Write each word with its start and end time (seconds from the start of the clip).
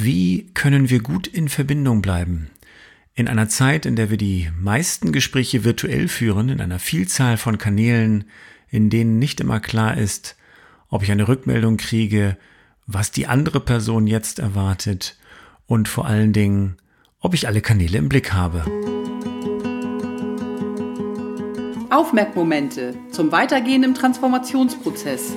Wie 0.00 0.48
können 0.54 0.90
wir 0.90 1.00
gut 1.00 1.26
in 1.26 1.48
Verbindung 1.48 2.02
bleiben? 2.02 2.50
In 3.14 3.26
einer 3.26 3.48
Zeit, 3.48 3.84
in 3.84 3.96
der 3.96 4.10
wir 4.10 4.16
die 4.16 4.48
meisten 4.56 5.10
Gespräche 5.10 5.64
virtuell 5.64 6.06
führen, 6.06 6.50
in 6.50 6.60
einer 6.60 6.78
Vielzahl 6.78 7.36
von 7.36 7.58
Kanälen, 7.58 8.24
in 8.70 8.90
denen 8.90 9.18
nicht 9.18 9.40
immer 9.40 9.58
klar 9.58 9.98
ist, 9.98 10.36
ob 10.88 11.02
ich 11.02 11.10
eine 11.10 11.26
Rückmeldung 11.26 11.78
kriege, 11.78 12.36
was 12.86 13.10
die 13.10 13.26
andere 13.26 13.58
Person 13.58 14.06
jetzt 14.06 14.38
erwartet 14.38 15.16
und 15.66 15.88
vor 15.88 16.06
allen 16.06 16.32
Dingen, 16.32 16.76
ob 17.18 17.34
ich 17.34 17.48
alle 17.48 17.60
Kanäle 17.60 17.98
im 17.98 18.08
Blick 18.08 18.32
habe. 18.32 18.64
Aufmerkmomente 21.90 22.94
zum 23.10 23.32
Weitergehen 23.32 23.82
im 23.82 23.94
Transformationsprozess. 23.94 25.36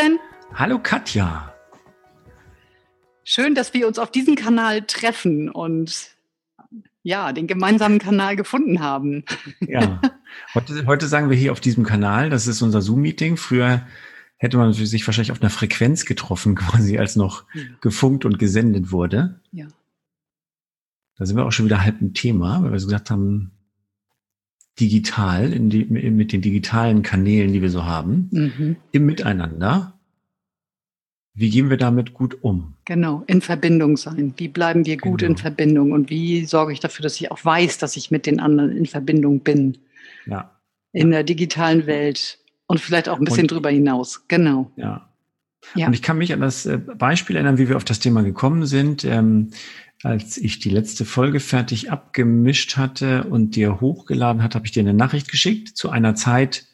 Sven. 0.00 0.18
Hallo 0.54 0.78
Katja. 0.82 1.54
Schön, 3.22 3.54
dass 3.54 3.74
wir 3.74 3.86
uns 3.86 3.98
auf 3.98 4.10
diesem 4.10 4.34
Kanal 4.34 4.82
treffen 4.82 5.50
und 5.50 6.16
ja, 7.02 7.32
den 7.32 7.46
gemeinsamen 7.46 7.98
Kanal 7.98 8.36
gefunden 8.36 8.80
haben. 8.80 9.24
Ja, 9.60 10.00
heute, 10.54 10.86
heute 10.86 11.06
sagen 11.06 11.28
wir 11.28 11.36
hier 11.36 11.52
auf 11.52 11.60
diesem 11.60 11.84
Kanal, 11.84 12.30
das 12.30 12.46
ist 12.46 12.62
unser 12.62 12.80
Zoom-Meeting. 12.80 13.36
Früher 13.36 13.86
hätte 14.38 14.56
man 14.56 14.72
sich 14.72 15.06
wahrscheinlich 15.06 15.32
auf 15.32 15.42
einer 15.42 15.50
Frequenz 15.50 16.06
getroffen, 16.06 16.54
quasi 16.56 16.98
als 16.98 17.16
noch 17.16 17.44
ja. 17.52 17.64
gefunkt 17.82 18.24
und 18.24 18.38
gesendet 18.38 18.92
wurde. 18.92 19.40
Ja. 19.52 19.66
Da 21.16 21.26
sind 21.26 21.36
wir 21.36 21.44
auch 21.44 21.52
schon 21.52 21.66
wieder 21.66 21.82
halb 21.82 22.00
im 22.00 22.14
Thema, 22.14 22.62
weil 22.62 22.72
wir 22.72 22.78
so 22.78 22.86
gesagt 22.86 23.10
haben, 23.10 23.50
digital, 24.80 25.52
in 25.52 25.70
die, 25.70 25.84
mit 25.84 26.32
den 26.32 26.40
digitalen 26.40 27.02
Kanälen, 27.02 27.52
die 27.52 27.62
wir 27.62 27.70
so 27.70 27.84
haben, 27.84 28.28
mhm. 28.32 28.76
im 28.92 29.06
Miteinander. 29.06 29.94
Wie 31.34 31.50
gehen 31.50 31.70
wir 31.70 31.76
damit 31.76 32.12
gut 32.12 32.42
um? 32.42 32.74
Genau, 32.84 33.22
in 33.26 33.40
Verbindung 33.40 33.96
sein. 33.96 34.34
Wie 34.36 34.48
bleiben 34.48 34.84
wir 34.84 34.96
gut 34.96 35.20
genau. 35.20 35.32
in 35.32 35.36
Verbindung 35.36 35.92
und 35.92 36.10
wie 36.10 36.44
sorge 36.44 36.72
ich 36.72 36.80
dafür, 36.80 37.02
dass 37.04 37.20
ich 37.20 37.30
auch 37.30 37.44
weiß, 37.44 37.78
dass 37.78 37.96
ich 37.96 38.10
mit 38.10 38.26
den 38.26 38.40
anderen 38.40 38.76
in 38.76 38.86
Verbindung 38.86 39.40
bin? 39.40 39.78
Ja. 40.26 40.50
In 40.92 41.10
der 41.10 41.22
digitalen 41.22 41.86
Welt 41.86 42.38
und 42.66 42.80
vielleicht 42.80 43.08
auch 43.08 43.18
ein 43.18 43.24
bisschen 43.24 43.42
und, 43.42 43.52
drüber 43.52 43.70
hinaus. 43.70 44.26
Genau. 44.28 44.70
Ja. 44.76 45.08
ja. 45.74 45.86
Und 45.86 45.92
ich 45.92 46.02
kann 46.02 46.18
mich 46.18 46.32
an 46.32 46.40
das 46.40 46.66
äh, 46.66 46.78
Beispiel 46.78 47.36
erinnern, 47.36 47.58
wie 47.58 47.68
wir 47.68 47.76
auf 47.76 47.84
das 47.84 48.00
Thema 48.00 48.22
gekommen 48.22 48.66
sind. 48.66 49.04
Ähm, 49.04 49.50
als 50.02 50.38
ich 50.38 50.58
die 50.58 50.70
letzte 50.70 51.04
Folge 51.04 51.40
fertig 51.40 51.90
abgemischt 51.90 52.76
hatte 52.76 53.24
und 53.24 53.56
dir 53.56 53.80
hochgeladen 53.80 54.42
hat, 54.42 54.54
habe 54.54 54.66
ich 54.66 54.72
dir 54.72 54.80
eine 54.80 54.94
Nachricht 54.94 55.30
geschickt 55.30 55.76
zu 55.76 55.90
einer 55.90 56.14
Zeit, 56.14 56.66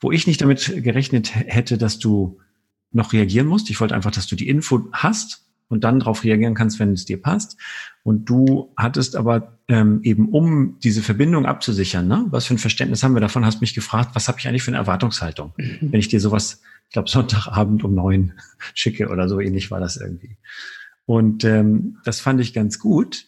wo 0.00 0.12
ich 0.12 0.26
nicht 0.26 0.40
damit 0.40 0.82
gerechnet 0.82 1.34
hätte, 1.34 1.78
dass 1.78 1.98
du 1.98 2.38
noch 2.92 3.12
reagieren 3.12 3.46
musst. 3.46 3.70
Ich 3.70 3.80
wollte 3.80 3.94
einfach, 3.94 4.12
dass 4.12 4.26
du 4.26 4.36
die 4.36 4.48
Info 4.48 4.88
hast 4.92 5.44
und 5.68 5.82
dann 5.82 5.98
darauf 5.98 6.22
reagieren 6.22 6.54
kannst, 6.54 6.78
wenn 6.78 6.92
es 6.92 7.04
dir 7.04 7.20
passt. 7.20 7.56
Und 8.04 8.26
du 8.26 8.72
hattest 8.76 9.16
aber 9.16 9.58
ähm, 9.66 10.00
eben, 10.02 10.28
um 10.28 10.78
diese 10.80 11.02
Verbindung 11.02 11.46
abzusichern, 11.46 12.06
ne? 12.06 12.26
was 12.28 12.46
für 12.46 12.54
ein 12.54 12.58
Verständnis 12.58 13.02
haben 13.02 13.14
wir 13.14 13.20
davon, 13.20 13.44
hast 13.44 13.60
mich 13.60 13.74
gefragt, 13.74 14.10
was 14.14 14.28
habe 14.28 14.38
ich 14.38 14.46
eigentlich 14.46 14.62
für 14.62 14.70
eine 14.70 14.78
Erwartungshaltung, 14.78 15.52
wenn 15.56 16.00
ich 16.00 16.08
dir 16.08 16.20
sowas, 16.20 16.62
ich 16.86 16.92
glaube, 16.92 17.10
Sonntagabend 17.10 17.82
um 17.82 17.94
neun 17.94 18.34
schicke 18.74 19.08
oder 19.08 19.28
so 19.28 19.40
ähnlich 19.40 19.70
war 19.70 19.80
das 19.80 19.96
irgendwie. 19.96 20.36
Und 21.06 21.44
ähm, 21.44 21.98
das 22.04 22.20
fand 22.20 22.40
ich 22.40 22.54
ganz 22.54 22.78
gut, 22.78 23.26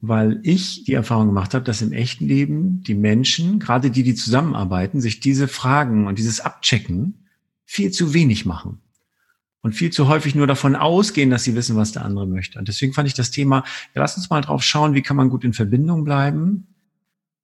weil 0.00 0.40
ich 0.42 0.84
die 0.84 0.94
Erfahrung 0.94 1.28
gemacht 1.28 1.54
habe, 1.54 1.64
dass 1.64 1.82
im 1.82 1.92
echten 1.92 2.26
Leben 2.26 2.82
die 2.82 2.94
Menschen, 2.94 3.60
gerade 3.60 3.90
die, 3.90 4.02
die 4.02 4.14
zusammenarbeiten, 4.14 5.00
sich 5.00 5.20
diese 5.20 5.46
Fragen 5.48 6.06
und 6.06 6.18
dieses 6.18 6.40
Abchecken 6.40 7.28
viel 7.64 7.90
zu 7.90 8.12
wenig 8.12 8.44
machen 8.44 8.80
und 9.62 9.74
viel 9.74 9.90
zu 9.90 10.08
häufig 10.08 10.34
nur 10.34 10.46
davon 10.46 10.74
ausgehen, 10.74 11.30
dass 11.30 11.44
sie 11.44 11.54
wissen, 11.54 11.76
was 11.76 11.92
der 11.92 12.04
andere 12.04 12.26
möchte. 12.26 12.58
Und 12.58 12.68
deswegen 12.68 12.92
fand 12.92 13.08
ich 13.08 13.14
das 13.14 13.30
Thema, 13.30 13.64
ja, 13.94 14.02
lass 14.02 14.16
uns 14.16 14.28
mal 14.28 14.40
drauf 14.40 14.62
schauen, 14.62 14.94
wie 14.94 15.02
kann 15.02 15.16
man 15.16 15.30
gut 15.30 15.44
in 15.44 15.52
Verbindung 15.52 16.04
bleiben 16.04 16.66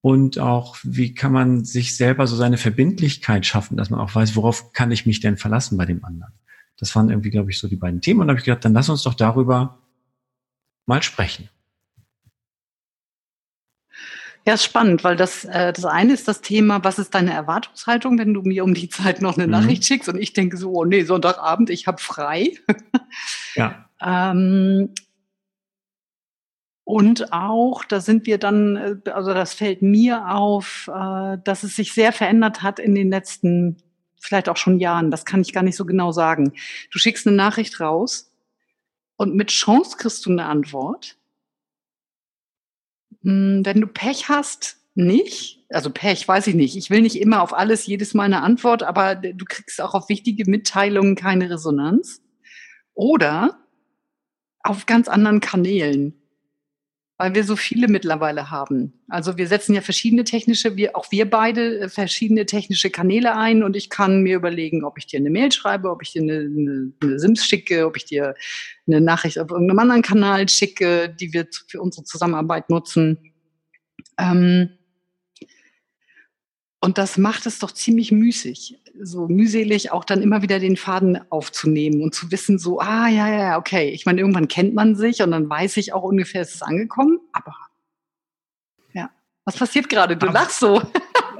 und 0.00 0.38
auch, 0.38 0.76
wie 0.82 1.14
kann 1.14 1.32
man 1.32 1.64
sich 1.64 1.96
selber 1.96 2.26
so 2.26 2.34
seine 2.34 2.58
Verbindlichkeit 2.58 3.46
schaffen, 3.46 3.76
dass 3.76 3.90
man 3.90 4.00
auch 4.00 4.14
weiß, 4.14 4.34
worauf 4.34 4.72
kann 4.72 4.90
ich 4.90 5.06
mich 5.06 5.20
denn 5.20 5.36
verlassen 5.36 5.78
bei 5.78 5.86
dem 5.86 6.04
anderen. 6.04 6.32
Das 6.78 6.94
waren 6.94 7.10
irgendwie, 7.10 7.30
glaube 7.30 7.50
ich, 7.50 7.58
so 7.58 7.68
die 7.68 7.76
beiden 7.76 8.00
Themen. 8.00 8.20
Und 8.20 8.28
da 8.28 8.32
habe 8.32 8.38
ich 8.38 8.44
gedacht, 8.44 8.64
dann 8.64 8.72
lass 8.72 8.88
uns 8.88 9.02
doch 9.02 9.14
darüber 9.14 9.78
mal 10.86 11.02
sprechen. 11.02 11.48
Ja, 14.46 14.54
ist 14.54 14.64
spannend, 14.64 15.04
weil 15.04 15.16
das, 15.16 15.44
äh, 15.44 15.72
das 15.74 15.84
eine 15.84 16.14
ist 16.14 16.26
das 16.26 16.40
Thema, 16.40 16.82
was 16.82 16.98
ist 16.98 17.14
deine 17.14 17.34
Erwartungshaltung, 17.34 18.18
wenn 18.18 18.32
du 18.32 18.40
mir 18.40 18.64
um 18.64 18.72
die 18.72 18.88
Zeit 18.88 19.20
noch 19.20 19.36
eine 19.36 19.46
mhm. 19.46 19.52
Nachricht 19.52 19.84
schickst 19.84 20.08
und 20.08 20.18
ich 20.18 20.32
denke 20.32 20.56
so, 20.56 20.72
oh 20.72 20.84
nee, 20.86 21.04
Sonntagabend, 21.04 21.68
ich 21.68 21.86
habe 21.86 21.98
frei. 22.00 22.52
ja. 23.54 23.90
ähm, 24.00 24.94
und 26.84 27.34
auch, 27.34 27.84
da 27.84 28.00
sind 28.00 28.24
wir 28.24 28.38
dann, 28.38 28.76
äh, 28.76 29.10
also 29.10 29.34
das 29.34 29.52
fällt 29.52 29.82
mir 29.82 30.30
auf, 30.30 30.88
äh, 30.88 31.36
dass 31.44 31.62
es 31.62 31.76
sich 31.76 31.92
sehr 31.92 32.12
verändert 32.12 32.62
hat 32.62 32.78
in 32.78 32.94
den 32.94 33.10
letzten 33.10 33.76
vielleicht 34.20 34.48
auch 34.48 34.56
schon 34.56 34.78
Jahren, 34.78 35.10
das 35.10 35.24
kann 35.24 35.40
ich 35.40 35.52
gar 35.52 35.62
nicht 35.62 35.76
so 35.76 35.84
genau 35.84 36.12
sagen. 36.12 36.52
Du 36.90 36.98
schickst 36.98 37.26
eine 37.26 37.36
Nachricht 37.36 37.80
raus 37.80 38.32
und 39.16 39.34
mit 39.34 39.50
Chance 39.50 39.96
kriegst 39.96 40.24
du 40.26 40.30
eine 40.30 40.46
Antwort. 40.46 41.16
Hm, 43.22 43.62
wenn 43.64 43.80
du 43.80 43.86
Pech 43.86 44.28
hast, 44.28 44.78
nicht. 44.98 45.64
Also 45.70 45.90
Pech, 45.90 46.26
weiß 46.26 46.48
ich 46.48 46.54
nicht. 46.54 46.76
Ich 46.76 46.90
will 46.90 47.02
nicht 47.02 47.20
immer 47.20 47.42
auf 47.42 47.54
alles 47.54 47.86
jedes 47.86 48.14
Mal 48.14 48.24
eine 48.24 48.42
Antwort, 48.42 48.82
aber 48.82 49.14
du 49.14 49.44
kriegst 49.44 49.80
auch 49.80 49.94
auf 49.94 50.08
wichtige 50.08 50.50
Mitteilungen 50.50 51.14
keine 51.14 51.50
Resonanz. 51.50 52.20
Oder 52.94 53.58
auf 54.62 54.86
ganz 54.86 55.08
anderen 55.08 55.40
Kanälen 55.40 56.20
weil 57.18 57.34
wir 57.34 57.42
so 57.42 57.56
viele 57.56 57.88
mittlerweile 57.88 58.50
haben. 58.50 58.92
Also 59.08 59.36
wir 59.36 59.48
setzen 59.48 59.74
ja 59.74 59.80
verschiedene 59.80 60.22
technische, 60.22 60.76
wir, 60.76 60.96
auch 60.96 61.10
wir 61.10 61.28
beide 61.28 61.80
äh, 61.80 61.88
verschiedene 61.88 62.46
technische 62.46 62.90
Kanäle 62.90 63.36
ein 63.36 63.64
und 63.64 63.74
ich 63.74 63.90
kann 63.90 64.22
mir 64.22 64.36
überlegen, 64.36 64.84
ob 64.84 64.98
ich 64.98 65.06
dir 65.06 65.18
eine 65.18 65.28
Mail 65.28 65.50
schreibe, 65.50 65.90
ob 65.90 66.00
ich 66.02 66.12
dir 66.12 66.22
eine, 66.22 66.38
eine, 66.38 66.92
eine 67.02 67.18
Sims 67.18 67.44
schicke, 67.44 67.86
ob 67.86 67.96
ich 67.96 68.04
dir 68.04 68.34
eine 68.86 69.00
Nachricht 69.00 69.40
auf 69.40 69.50
irgendeinem 69.50 69.80
anderen 69.80 70.02
Kanal 70.02 70.48
schicke, 70.48 71.08
die 71.08 71.32
wir 71.32 71.48
für 71.66 71.82
unsere 71.82 72.04
Zusammenarbeit 72.04 72.70
nutzen. 72.70 73.18
Ähm, 74.16 74.70
und 76.80 76.98
das 76.98 77.18
macht 77.18 77.46
es 77.46 77.58
doch 77.58 77.72
ziemlich 77.72 78.12
müßig 78.12 78.78
so 79.02 79.28
mühselig 79.28 79.92
auch 79.92 80.04
dann 80.04 80.22
immer 80.22 80.42
wieder 80.42 80.58
den 80.58 80.76
Faden 80.76 81.20
aufzunehmen 81.30 82.02
und 82.02 82.14
zu 82.14 82.30
wissen, 82.30 82.58
so, 82.58 82.80
ah, 82.80 83.08
ja, 83.08 83.28
ja, 83.28 83.58
okay. 83.58 83.90
Ich 83.90 84.06
meine, 84.06 84.20
irgendwann 84.20 84.48
kennt 84.48 84.74
man 84.74 84.96
sich 84.96 85.22
und 85.22 85.30
dann 85.30 85.48
weiß 85.48 85.76
ich 85.76 85.92
auch 85.92 86.02
ungefähr, 86.02 86.42
ist 86.42 86.54
es 86.54 86.62
angekommen, 86.62 87.18
aber 87.32 87.54
ja. 88.92 89.10
Was 89.44 89.56
passiert 89.56 89.88
gerade? 89.88 90.16
Du 90.16 90.26
lachst 90.26 90.60
so. 90.60 90.82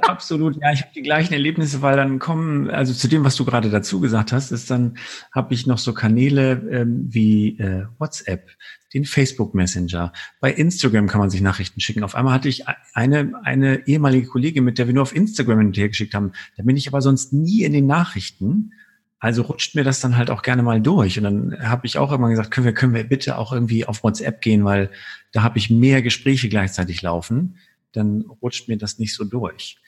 Absolut, 0.01 0.57
ja, 0.61 0.71
ich 0.71 0.81
habe 0.81 0.91
die 0.95 1.01
gleichen 1.01 1.33
Erlebnisse, 1.33 1.81
weil 1.81 1.95
dann 1.95 2.19
kommen, 2.19 2.69
also 2.69 2.93
zu 2.93 3.07
dem, 3.07 3.23
was 3.23 3.35
du 3.35 3.45
gerade 3.45 3.69
dazu 3.69 3.99
gesagt 3.99 4.31
hast, 4.31 4.51
ist 4.51 4.69
dann, 4.69 4.97
habe 5.31 5.53
ich 5.53 5.67
noch 5.67 5.77
so 5.77 5.93
Kanäle 5.93 6.61
ähm, 6.71 7.07
wie 7.09 7.59
äh, 7.59 7.85
WhatsApp, 7.97 8.47
den 8.93 9.05
Facebook 9.05 9.53
Messenger, 9.53 10.11
bei 10.39 10.51
Instagram 10.51 11.07
kann 11.07 11.19
man 11.19 11.29
sich 11.29 11.41
Nachrichten 11.41 11.79
schicken. 11.79 12.03
Auf 12.03 12.15
einmal 12.15 12.33
hatte 12.33 12.49
ich 12.49 12.63
eine, 12.93 13.33
eine 13.43 13.87
ehemalige 13.87 14.27
Kollegin, 14.27 14.63
mit 14.63 14.77
der 14.77 14.87
wir 14.87 14.93
nur 14.93 15.03
auf 15.03 15.15
Instagram 15.15 15.59
hin 15.59 15.67
und 15.67 15.77
her 15.77 15.89
geschickt 15.89 16.13
haben. 16.13 16.31
Da 16.57 16.63
bin 16.63 16.75
ich 16.75 16.87
aber 16.87 17.01
sonst 17.01 17.31
nie 17.31 17.63
in 17.63 17.73
den 17.73 17.85
Nachrichten. 17.85 18.73
Also 19.19 19.43
rutscht 19.43 19.75
mir 19.75 19.83
das 19.83 19.99
dann 19.99 20.17
halt 20.17 20.31
auch 20.31 20.41
gerne 20.41 20.63
mal 20.63 20.81
durch. 20.81 21.17
Und 21.17 21.23
dann 21.25 21.57
habe 21.61 21.85
ich 21.85 21.97
auch 21.97 22.11
immer 22.11 22.29
gesagt, 22.29 22.51
können 22.51 22.65
wir, 22.65 22.73
können 22.73 22.95
wir 22.95 23.03
bitte 23.03 23.37
auch 23.37 23.51
irgendwie 23.51 23.85
auf 23.85 24.03
WhatsApp 24.03 24.41
gehen, 24.41 24.65
weil 24.65 24.89
da 25.31 25.43
habe 25.43 25.57
ich 25.57 25.69
mehr 25.69 26.01
Gespräche 26.01 26.49
gleichzeitig 26.49 27.01
laufen. 27.01 27.57
Dann 27.91 28.21
rutscht 28.41 28.67
mir 28.67 28.77
das 28.77 28.99
nicht 28.99 29.15
so 29.15 29.23
durch. 29.23 29.79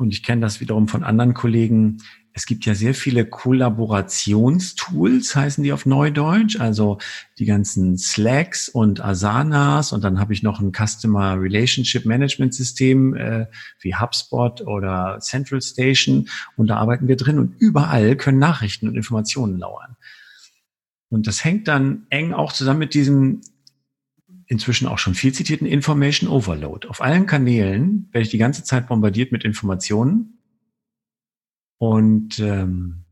Und 0.00 0.12
ich 0.14 0.22
kenne 0.22 0.40
das 0.40 0.60
wiederum 0.60 0.88
von 0.88 1.04
anderen 1.04 1.34
Kollegen. 1.34 1.98
Es 2.32 2.46
gibt 2.46 2.64
ja 2.64 2.74
sehr 2.74 2.94
viele 2.94 3.26
Kollaborationstools, 3.26 5.36
heißen 5.36 5.62
die 5.62 5.74
auf 5.74 5.84
Neudeutsch. 5.84 6.58
Also 6.58 6.96
die 7.38 7.44
ganzen 7.44 7.98
Slacks 7.98 8.70
und 8.70 9.04
Asanas. 9.04 9.92
Und 9.92 10.02
dann 10.02 10.18
habe 10.18 10.32
ich 10.32 10.42
noch 10.42 10.58
ein 10.58 10.72
Customer 10.72 11.38
Relationship 11.38 12.06
Management 12.06 12.54
System 12.54 13.14
äh, 13.14 13.44
wie 13.80 13.94
HubSpot 13.94 14.62
oder 14.62 15.18
Central 15.20 15.60
Station. 15.60 16.30
Und 16.56 16.68
da 16.68 16.76
arbeiten 16.76 17.06
wir 17.06 17.16
drin. 17.16 17.38
Und 17.38 17.56
überall 17.58 18.16
können 18.16 18.38
Nachrichten 18.38 18.88
und 18.88 18.96
Informationen 18.96 19.58
lauern. 19.58 19.96
Und 21.10 21.26
das 21.26 21.44
hängt 21.44 21.68
dann 21.68 22.06
eng 22.08 22.32
auch 22.32 22.54
zusammen 22.54 22.78
mit 22.78 22.94
diesem 22.94 23.42
inzwischen 24.50 24.88
auch 24.88 24.98
schon 24.98 25.14
viel 25.14 25.32
zitierten 25.32 25.66
Information 25.66 26.28
Overload. 26.28 26.88
Auf 26.88 27.00
allen 27.00 27.26
Kanälen 27.26 28.08
werde 28.10 28.24
ich 28.24 28.30
die 28.30 28.38
ganze 28.38 28.64
Zeit 28.64 28.88
bombardiert 28.88 29.30
mit 29.30 29.44
Informationen 29.44 30.40
und 31.78 32.40
ähm, 32.40 33.04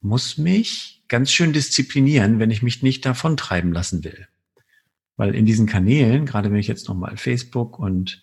muss 0.00 0.38
mich 0.38 1.02
ganz 1.08 1.32
schön 1.32 1.52
disziplinieren, 1.52 2.38
wenn 2.38 2.52
ich 2.52 2.62
mich 2.62 2.84
nicht 2.84 3.04
davon 3.04 3.36
treiben 3.36 3.72
lassen 3.72 4.04
will. 4.04 4.28
Weil 5.16 5.34
in 5.34 5.46
diesen 5.46 5.66
Kanälen, 5.66 6.26
gerade 6.26 6.52
wenn 6.52 6.58
ich 6.58 6.68
jetzt 6.68 6.88
nochmal 6.88 7.16
Facebook 7.16 7.76
und 7.80 8.22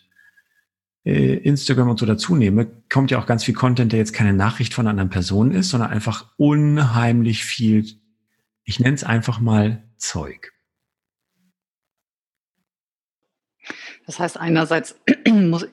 äh, 1.04 1.36
Instagram 1.36 1.90
und 1.90 2.00
so 2.00 2.06
dazu 2.06 2.38
nehme, 2.38 2.72
kommt 2.90 3.12
ja 3.12 3.20
auch 3.20 3.26
ganz 3.26 3.44
viel 3.44 3.54
Content, 3.54 3.92
der 3.92 4.00
jetzt 4.00 4.14
keine 4.14 4.34
Nachricht 4.34 4.74
von 4.74 4.86
einer 4.86 4.92
anderen 4.92 5.10
Person 5.10 5.52
ist, 5.52 5.72
sondern 5.72 5.90
einfach 5.90 6.32
unheimlich 6.38 7.44
viel, 7.44 7.86
ich 8.64 8.80
nenne 8.80 8.96
es 8.96 9.04
einfach 9.04 9.42
mal 9.42 9.84
Zeug. 9.98 10.54
Das 14.12 14.20
heißt, 14.20 14.38
einerseits 14.38 15.00
muss, 15.30 15.66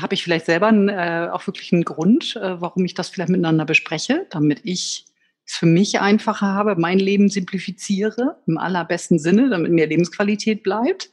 habe 0.00 0.14
ich 0.14 0.24
vielleicht 0.24 0.46
selber 0.46 0.70
äh, 0.70 1.28
auch 1.28 1.46
wirklich 1.46 1.74
einen 1.74 1.84
Grund, 1.84 2.34
äh, 2.36 2.58
warum 2.58 2.86
ich 2.86 2.94
das 2.94 3.10
vielleicht 3.10 3.28
miteinander 3.28 3.66
bespreche, 3.66 4.26
damit 4.30 4.60
ich 4.64 5.04
es 5.44 5.56
für 5.56 5.66
mich 5.66 6.00
einfacher 6.00 6.54
habe, 6.54 6.76
mein 6.76 6.98
Leben 6.98 7.28
simplifiziere, 7.28 8.40
im 8.46 8.56
allerbesten 8.56 9.18
Sinne, 9.18 9.50
damit 9.50 9.72
mir 9.72 9.86
Lebensqualität 9.86 10.62
bleibt. 10.62 11.10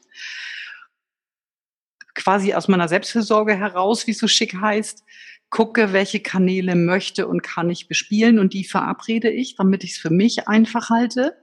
Quasi 2.16 2.54
aus 2.54 2.70
meiner 2.70 2.88
Selbstfürsorge 2.88 3.56
heraus, 3.56 4.08
wie 4.08 4.12
es 4.12 4.20
so 4.20 4.30
schick 4.30 4.56
heißt, 4.56 5.04
gucke, 5.50 5.92
welche 5.92 6.22
Kanäle 6.22 6.76
möchte 6.76 7.28
und 7.28 7.44
kann 7.44 7.70
ich 7.70 7.90
bespielen 7.90 8.40
und 8.40 8.54
die 8.54 8.64
verabrede 8.64 9.30
ich, 9.30 9.58
damit 9.58 9.84
ich 9.84 9.92
es 9.92 9.98
für 9.98 10.12
mich 10.12 10.48
einfach 10.48 10.90
halte 10.90 11.36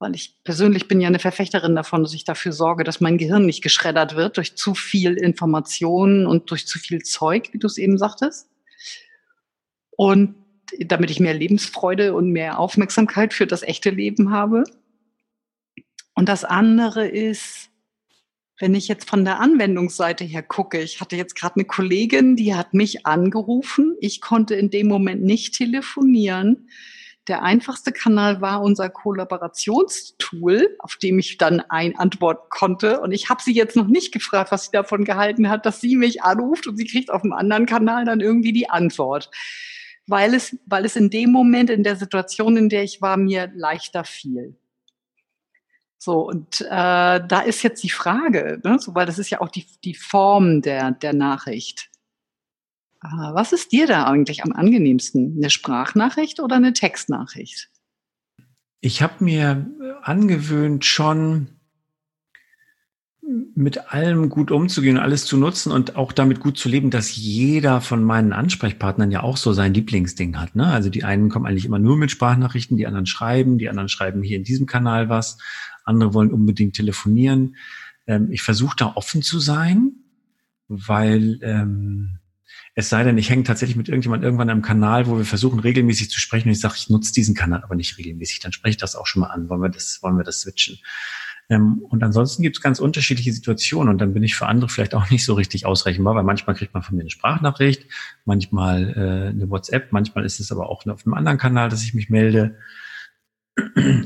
weil 0.00 0.14
ich 0.14 0.34
persönlich 0.44 0.88
bin 0.88 1.00
ja 1.00 1.08
eine 1.08 1.18
Verfechterin 1.18 1.76
davon, 1.76 2.02
dass 2.02 2.14
ich 2.14 2.24
dafür 2.24 2.52
sorge, 2.52 2.84
dass 2.84 3.02
mein 3.02 3.18
Gehirn 3.18 3.44
nicht 3.44 3.62
geschreddert 3.62 4.16
wird 4.16 4.38
durch 4.38 4.56
zu 4.56 4.74
viel 4.74 5.12
Informationen 5.12 6.26
und 6.26 6.50
durch 6.50 6.66
zu 6.66 6.78
viel 6.78 7.02
Zeug, 7.02 7.50
wie 7.52 7.58
du 7.58 7.66
es 7.66 7.76
eben 7.76 7.98
sagtest. 7.98 8.48
Und 9.90 10.36
damit 10.78 11.10
ich 11.10 11.20
mehr 11.20 11.34
Lebensfreude 11.34 12.14
und 12.14 12.30
mehr 12.30 12.58
Aufmerksamkeit 12.58 13.34
für 13.34 13.46
das 13.46 13.62
echte 13.62 13.90
Leben 13.90 14.30
habe. 14.30 14.64
Und 16.14 16.30
das 16.30 16.44
andere 16.44 17.06
ist, 17.06 17.68
wenn 18.58 18.74
ich 18.74 18.88
jetzt 18.88 19.08
von 19.08 19.26
der 19.26 19.38
Anwendungsseite 19.38 20.24
her 20.24 20.42
gucke, 20.42 20.80
ich 20.80 21.02
hatte 21.02 21.16
jetzt 21.16 21.36
gerade 21.36 21.56
eine 21.56 21.66
Kollegin, 21.66 22.36
die 22.36 22.54
hat 22.54 22.72
mich 22.72 23.04
angerufen. 23.04 23.96
Ich 24.00 24.22
konnte 24.22 24.54
in 24.54 24.70
dem 24.70 24.88
Moment 24.88 25.22
nicht 25.22 25.56
telefonieren 25.56 26.68
der 27.30 27.42
einfachste 27.42 27.92
Kanal 27.92 28.40
war 28.40 28.60
unser 28.60 28.90
Kollaborationstool, 28.90 30.76
auf 30.80 30.96
dem 30.96 31.20
ich 31.20 31.38
dann 31.38 31.60
ein 31.60 31.96
antworten 31.96 32.48
konnte. 32.50 33.00
Und 33.00 33.12
ich 33.12 33.30
habe 33.30 33.40
sie 33.40 33.54
jetzt 33.54 33.76
noch 33.76 33.86
nicht 33.86 34.12
gefragt, 34.12 34.50
was 34.50 34.64
sie 34.64 34.72
davon 34.72 35.04
gehalten 35.04 35.48
hat, 35.48 35.64
dass 35.64 35.80
sie 35.80 35.94
mich 35.94 36.22
anruft 36.24 36.66
und 36.66 36.76
sie 36.76 36.86
kriegt 36.86 37.08
auf 37.08 37.22
einem 37.22 37.32
anderen 37.32 37.66
Kanal 37.66 38.04
dann 38.04 38.20
irgendwie 38.20 38.52
die 38.52 38.68
Antwort. 38.68 39.30
Weil 40.08 40.34
es, 40.34 40.58
weil 40.66 40.84
es 40.84 40.96
in 40.96 41.08
dem 41.08 41.30
Moment, 41.30 41.70
in 41.70 41.84
der 41.84 41.94
Situation, 41.94 42.56
in 42.56 42.68
der 42.68 42.82
ich 42.82 43.00
war, 43.00 43.16
mir 43.16 43.48
leichter 43.54 44.02
fiel. 44.02 44.56
So, 45.96 46.26
und 46.26 46.62
äh, 46.62 46.66
da 46.68 47.40
ist 47.46 47.62
jetzt 47.62 47.84
die 47.84 47.90
Frage, 47.90 48.60
ne, 48.64 48.78
so, 48.80 48.94
weil 48.94 49.06
das 49.06 49.20
ist 49.20 49.30
ja 49.30 49.40
auch 49.40 49.50
die, 49.50 49.66
die 49.84 49.94
Form 49.94 50.62
der, 50.62 50.90
der 50.90 51.12
Nachricht. 51.12 51.89
Ah, 53.00 53.32
was 53.34 53.52
ist 53.52 53.72
dir 53.72 53.86
da 53.86 54.04
eigentlich 54.04 54.44
am 54.44 54.52
angenehmsten? 54.52 55.36
Eine 55.38 55.50
Sprachnachricht 55.50 56.40
oder 56.40 56.56
eine 56.56 56.74
Textnachricht? 56.74 57.70
Ich 58.80 59.02
habe 59.02 59.24
mir 59.24 59.66
angewöhnt, 60.02 60.84
schon 60.84 61.60
mit 63.54 63.92
allem 63.92 64.28
gut 64.28 64.50
umzugehen, 64.50 64.98
alles 64.98 65.24
zu 65.24 65.36
nutzen 65.36 65.72
und 65.72 65.96
auch 65.96 66.12
damit 66.12 66.40
gut 66.40 66.58
zu 66.58 66.68
leben, 66.68 66.90
dass 66.90 67.14
jeder 67.14 67.80
von 67.80 68.02
meinen 68.02 68.32
Ansprechpartnern 68.32 69.10
ja 69.10 69.22
auch 69.22 69.36
so 69.36 69.52
sein 69.52 69.74
Lieblingsding 69.74 70.38
hat. 70.38 70.56
Ne? 70.56 70.66
Also 70.66 70.90
die 70.90 71.04
einen 71.04 71.28
kommen 71.28 71.46
eigentlich 71.46 71.64
immer 71.64 71.78
nur 71.78 71.96
mit 71.96 72.10
Sprachnachrichten, 72.10 72.76
die 72.76 72.86
anderen 72.86 73.06
schreiben, 73.06 73.58
die 73.58 73.68
anderen 73.68 73.88
schreiben 73.88 74.22
hier 74.22 74.36
in 74.36 74.44
diesem 74.44 74.66
Kanal 74.66 75.08
was, 75.08 75.38
andere 75.84 76.14
wollen 76.14 76.32
unbedingt 76.32 76.74
telefonieren. 76.74 77.56
Ähm, 78.06 78.30
ich 78.30 78.42
versuche 78.42 78.76
da 78.76 78.92
offen 78.94 79.22
zu 79.22 79.38
sein, 79.38 79.92
weil 80.68 81.38
ähm, 81.42 82.19
es 82.74 82.88
sei 82.88 83.02
denn, 83.02 83.18
ich 83.18 83.30
hänge 83.30 83.42
tatsächlich 83.42 83.76
mit 83.76 83.88
irgendjemand 83.88 84.22
irgendwann 84.22 84.50
am 84.50 84.62
Kanal, 84.62 85.06
wo 85.06 85.18
wir 85.18 85.24
versuchen, 85.24 85.58
regelmäßig 85.58 86.10
zu 86.10 86.20
sprechen 86.20 86.48
und 86.48 86.52
ich 86.52 86.60
sage, 86.60 86.74
ich 86.76 86.88
nutze 86.88 87.12
diesen 87.12 87.34
Kanal 87.34 87.62
aber 87.62 87.74
nicht 87.74 87.98
regelmäßig. 87.98 88.40
Dann 88.40 88.52
spreche 88.52 88.70
ich 88.70 88.76
das 88.76 88.96
auch 88.96 89.06
schon 89.06 89.20
mal 89.20 89.28
an. 89.28 89.48
Wollen 89.48 89.62
wir 89.62 89.68
das, 89.68 89.98
wollen 90.02 90.16
wir 90.16 90.24
das 90.24 90.42
switchen? 90.42 90.78
Ähm, 91.50 91.84
und 91.88 92.02
ansonsten 92.04 92.42
gibt 92.42 92.56
es 92.56 92.62
ganz 92.62 92.78
unterschiedliche 92.78 93.32
Situationen 93.32 93.88
und 93.88 93.98
dann 93.98 94.14
bin 94.14 94.22
ich 94.22 94.36
für 94.36 94.46
andere 94.46 94.70
vielleicht 94.70 94.94
auch 94.94 95.10
nicht 95.10 95.24
so 95.24 95.34
richtig 95.34 95.66
ausrechenbar, 95.66 96.14
weil 96.14 96.22
manchmal 96.22 96.54
kriegt 96.54 96.72
man 96.72 96.82
von 96.82 96.94
mir 96.94 97.02
eine 97.02 97.10
Sprachnachricht, 97.10 97.86
manchmal 98.24 98.90
äh, 98.90 99.28
eine 99.30 99.50
WhatsApp, 99.50 99.92
manchmal 99.92 100.24
ist 100.24 100.38
es 100.38 100.52
aber 100.52 100.70
auch 100.70 100.86
auf 100.86 101.04
einem 101.04 101.14
anderen 101.14 101.38
Kanal, 101.38 101.68
dass 101.68 101.82
ich 101.82 101.92
mich 101.92 102.08
melde. 102.08 102.56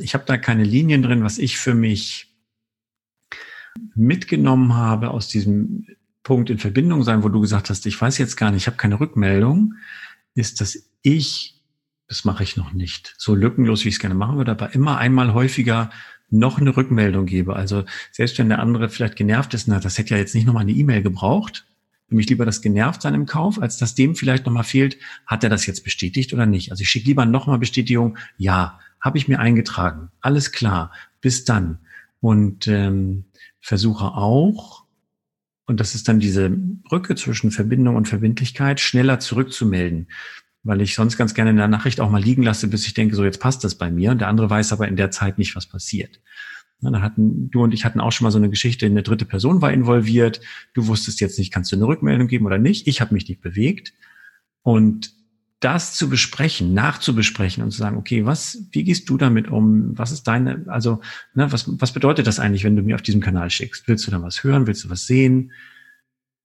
Ich 0.01 0.15
habe 0.15 0.25
da 0.27 0.39
keine 0.39 0.65
Linien 0.65 1.03
drin, 1.03 1.23
was 1.23 1.39
ich 1.39 1.59
für 1.59 1.75
mich 1.75 2.35
mitgenommen 3.95 4.75
habe 4.75 5.11
aus 5.11 5.29
diesem 5.29 5.87
Punkt 6.25 6.51
in 6.51 6.59
Verbindung 6.59 7.05
sein, 7.05 7.23
wo 7.23 7.29
du 7.29 7.41
gesagt 7.41 7.71
hast, 7.71 7.87
ich 7.87 8.01
weiß 8.01 8.19
jetzt 8.19 8.37
gar 8.37 8.51
nicht, 8.51 8.63
ich 8.63 8.67
habe 8.67 8.77
keine 8.77 8.99
Rückmeldung, 8.99 9.75
ist, 10.35 10.61
dass 10.61 10.91
ich, 11.03 11.63
das 12.09 12.25
mache 12.25 12.43
ich 12.43 12.57
noch 12.57 12.73
nicht, 12.73 13.15
so 13.17 13.37
lückenlos, 13.37 13.85
wie 13.85 13.89
ich 13.89 13.95
es 13.95 14.01
gerne 14.01 14.17
machen 14.17 14.37
würde, 14.37 14.51
aber 14.51 14.75
immer 14.75 14.99
einmal 14.99 15.33
häufiger 15.33 15.91
noch 16.31 16.59
eine 16.59 16.77
Rückmeldung 16.77 17.27
gebe. 17.27 17.55
Also 17.55 17.85
selbst 18.11 18.39
wenn 18.39 18.49
der 18.49 18.59
andere 18.59 18.89
vielleicht 18.89 19.15
genervt 19.15 19.55
ist, 19.55 19.69
na, 19.69 19.79
das 19.79 19.99
hätte 19.99 20.15
ja 20.15 20.17
jetzt 20.19 20.35
nicht 20.35 20.47
nochmal 20.47 20.63
eine 20.63 20.73
E-Mail 20.73 21.03
gebraucht, 21.03 21.65
mich 22.09 22.29
lieber 22.29 22.45
das 22.45 22.63
genervt 22.63 23.03
sein 23.03 23.15
im 23.15 23.27
Kauf, 23.27 23.61
als 23.61 23.77
dass 23.77 23.95
dem 23.95 24.15
vielleicht 24.15 24.47
nochmal 24.47 24.65
fehlt, 24.65 24.99
hat 25.27 25.45
er 25.45 25.51
das 25.51 25.67
jetzt 25.67 25.85
bestätigt 25.85 26.33
oder 26.33 26.47
nicht. 26.47 26.71
Also 26.71 26.83
ich 26.83 26.89
schicke 26.89 27.09
lieber 27.09 27.27
nochmal 27.27 27.59
Bestätigung, 27.59 28.17
ja, 28.37 28.79
habe 29.01 29.19
ich 29.19 29.29
mir 29.29 29.41
eingetragen, 29.41 30.11
alles 30.21 30.53
klar, 30.53 30.93
bis 31.21 31.45
dann. 31.45 31.79
Und 32.21 32.67
ähm, 32.69 33.25
versuche 33.61 34.05
auch, 34.05 34.84
und 35.67 35.81
das 35.81 35.95
ist 35.95 36.09
dann 36.09 36.21
diese 36.21 36.51
Brücke 36.51 37.15
zwischen 37.15 37.51
Verbindung 37.51 37.97
und 37.97 38.09
Verbindlichkeit, 38.09 38.81
schneller 38.81 39.19
zurückzumelden. 39.19 40.09
Weil 40.63 40.81
ich 40.81 40.95
sonst 40.95 41.17
ganz 41.17 41.35
gerne 41.35 41.51
in 41.51 41.57
der 41.57 41.69
Nachricht 41.69 42.01
auch 42.01 42.11
mal 42.11 42.23
liegen 42.23 42.43
lasse, 42.43 42.69
bis 42.69 42.87
ich 42.87 42.95
denke, 42.95 43.17
so 43.17 43.25
jetzt 43.25 43.41
passt 43.41 43.65
das 43.65 43.75
bei 43.75 43.91
mir. 43.91 44.11
Und 44.11 44.21
der 44.21 44.29
andere 44.29 44.49
weiß 44.49 44.73
aber 44.73 44.89
in 44.89 44.97
der 44.97 45.11
Zeit 45.11 45.39
nicht, 45.39 45.57
was 45.57 45.67
passiert. 45.67 46.21
Dann 46.81 47.01
hatten, 47.01 47.51
du 47.51 47.63
und 47.63 47.73
ich 47.73 47.85
hatten 47.85 48.01
auch 48.01 48.13
schon 48.13 48.25
mal 48.25 48.31
so 48.31 48.39
eine 48.39 48.51
Geschichte, 48.51 48.85
eine 48.87 49.03
dritte 49.03 49.25
Person 49.25 49.63
war 49.63 49.73
involviert. 49.73 50.41
Du 50.75 50.87
wusstest 50.87 51.21
jetzt 51.21 51.39
nicht, 51.39 51.53
kannst 51.53 51.73
du 51.73 51.77
eine 51.77 51.87
Rückmeldung 51.87 52.29
geben 52.29 52.47
oder 52.47 52.59
nicht. 52.59 52.87
Ich 52.87 53.01
habe 53.01 53.15
mich 53.15 53.29
nicht 53.29 53.41
bewegt. 53.41 53.95
Und 54.63 55.13
das 55.65 55.95
zu 55.95 56.11
besprechen, 56.11 56.75
nachzubesprechen 56.75 57.63
und 57.63 57.71
zu 57.71 57.79
sagen, 57.79 57.97
okay, 57.97 58.27
was, 58.27 58.59
wie 58.73 58.85
gehst 58.85 59.09
du 59.09 59.17
damit 59.17 59.49
um? 59.49 59.97
Was 59.97 60.13
ist 60.13 60.25
deine, 60.25 60.65
also, 60.67 61.01
ne, 61.33 61.51
was, 61.51 61.81
was 61.81 61.93
bedeutet 61.93 62.27
das 62.27 62.39
eigentlich, 62.39 62.65
wenn 62.65 62.77
du 62.77 62.83
mir 62.83 62.95
auf 62.95 63.03
diesem 63.03 63.23
Kanal 63.23 63.49
schickst? 63.49 63.89
Willst 63.89 64.07
du 64.07 64.11
da 64.11 64.21
was 64.21 64.45
hören? 64.45 64.67
Willst 64.67 64.85
du 64.85 64.91
was 64.91 65.07
sehen? 65.07 65.53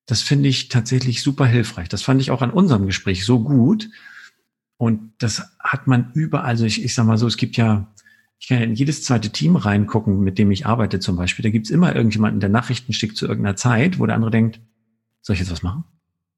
Das 0.05 0.21
finde 0.21 0.47
ich 0.47 0.69
tatsächlich 0.69 1.21
super 1.21 1.45
hilfreich. 1.45 1.89
Das 1.89 2.01
fand 2.01 2.21
ich 2.21 2.31
auch 2.31 2.41
an 2.41 2.51
unserem 2.51 2.85
Gespräch 2.85 3.25
so 3.25 3.41
gut. 3.43 3.89
Und 4.77 5.11
das 5.19 5.43
hat 5.59 5.85
man 5.85 6.11
überall, 6.13 6.45
also 6.45 6.63
ich, 6.65 6.83
ich 6.83 6.93
sag 6.93 7.05
mal 7.05 7.17
so, 7.17 7.27
es 7.27 7.35
gibt 7.35 7.57
ja, 7.57 7.93
ich 8.39 8.47
kann 8.47 8.59
ja 8.59 8.63
in 8.63 8.73
jedes 8.73 9.03
zweite 9.03 9.31
Team 9.31 9.57
reingucken, 9.57 10.21
mit 10.21 10.37
dem 10.39 10.49
ich 10.51 10.65
arbeite 10.65 11.01
zum 11.01 11.17
Beispiel. 11.17 11.43
Da 11.43 11.49
gibt's 11.49 11.69
immer 11.69 11.93
irgendjemanden, 11.93 12.39
der 12.39 12.49
Nachrichten 12.49 12.93
schickt 12.93 13.17
zu 13.17 13.27
irgendeiner 13.27 13.57
Zeit, 13.57 13.99
wo 13.99 14.05
der 14.05 14.15
andere 14.15 14.31
denkt, 14.31 14.61
soll 15.21 15.33
ich 15.33 15.41
jetzt 15.41 15.51
was 15.51 15.61
machen? 15.61 15.83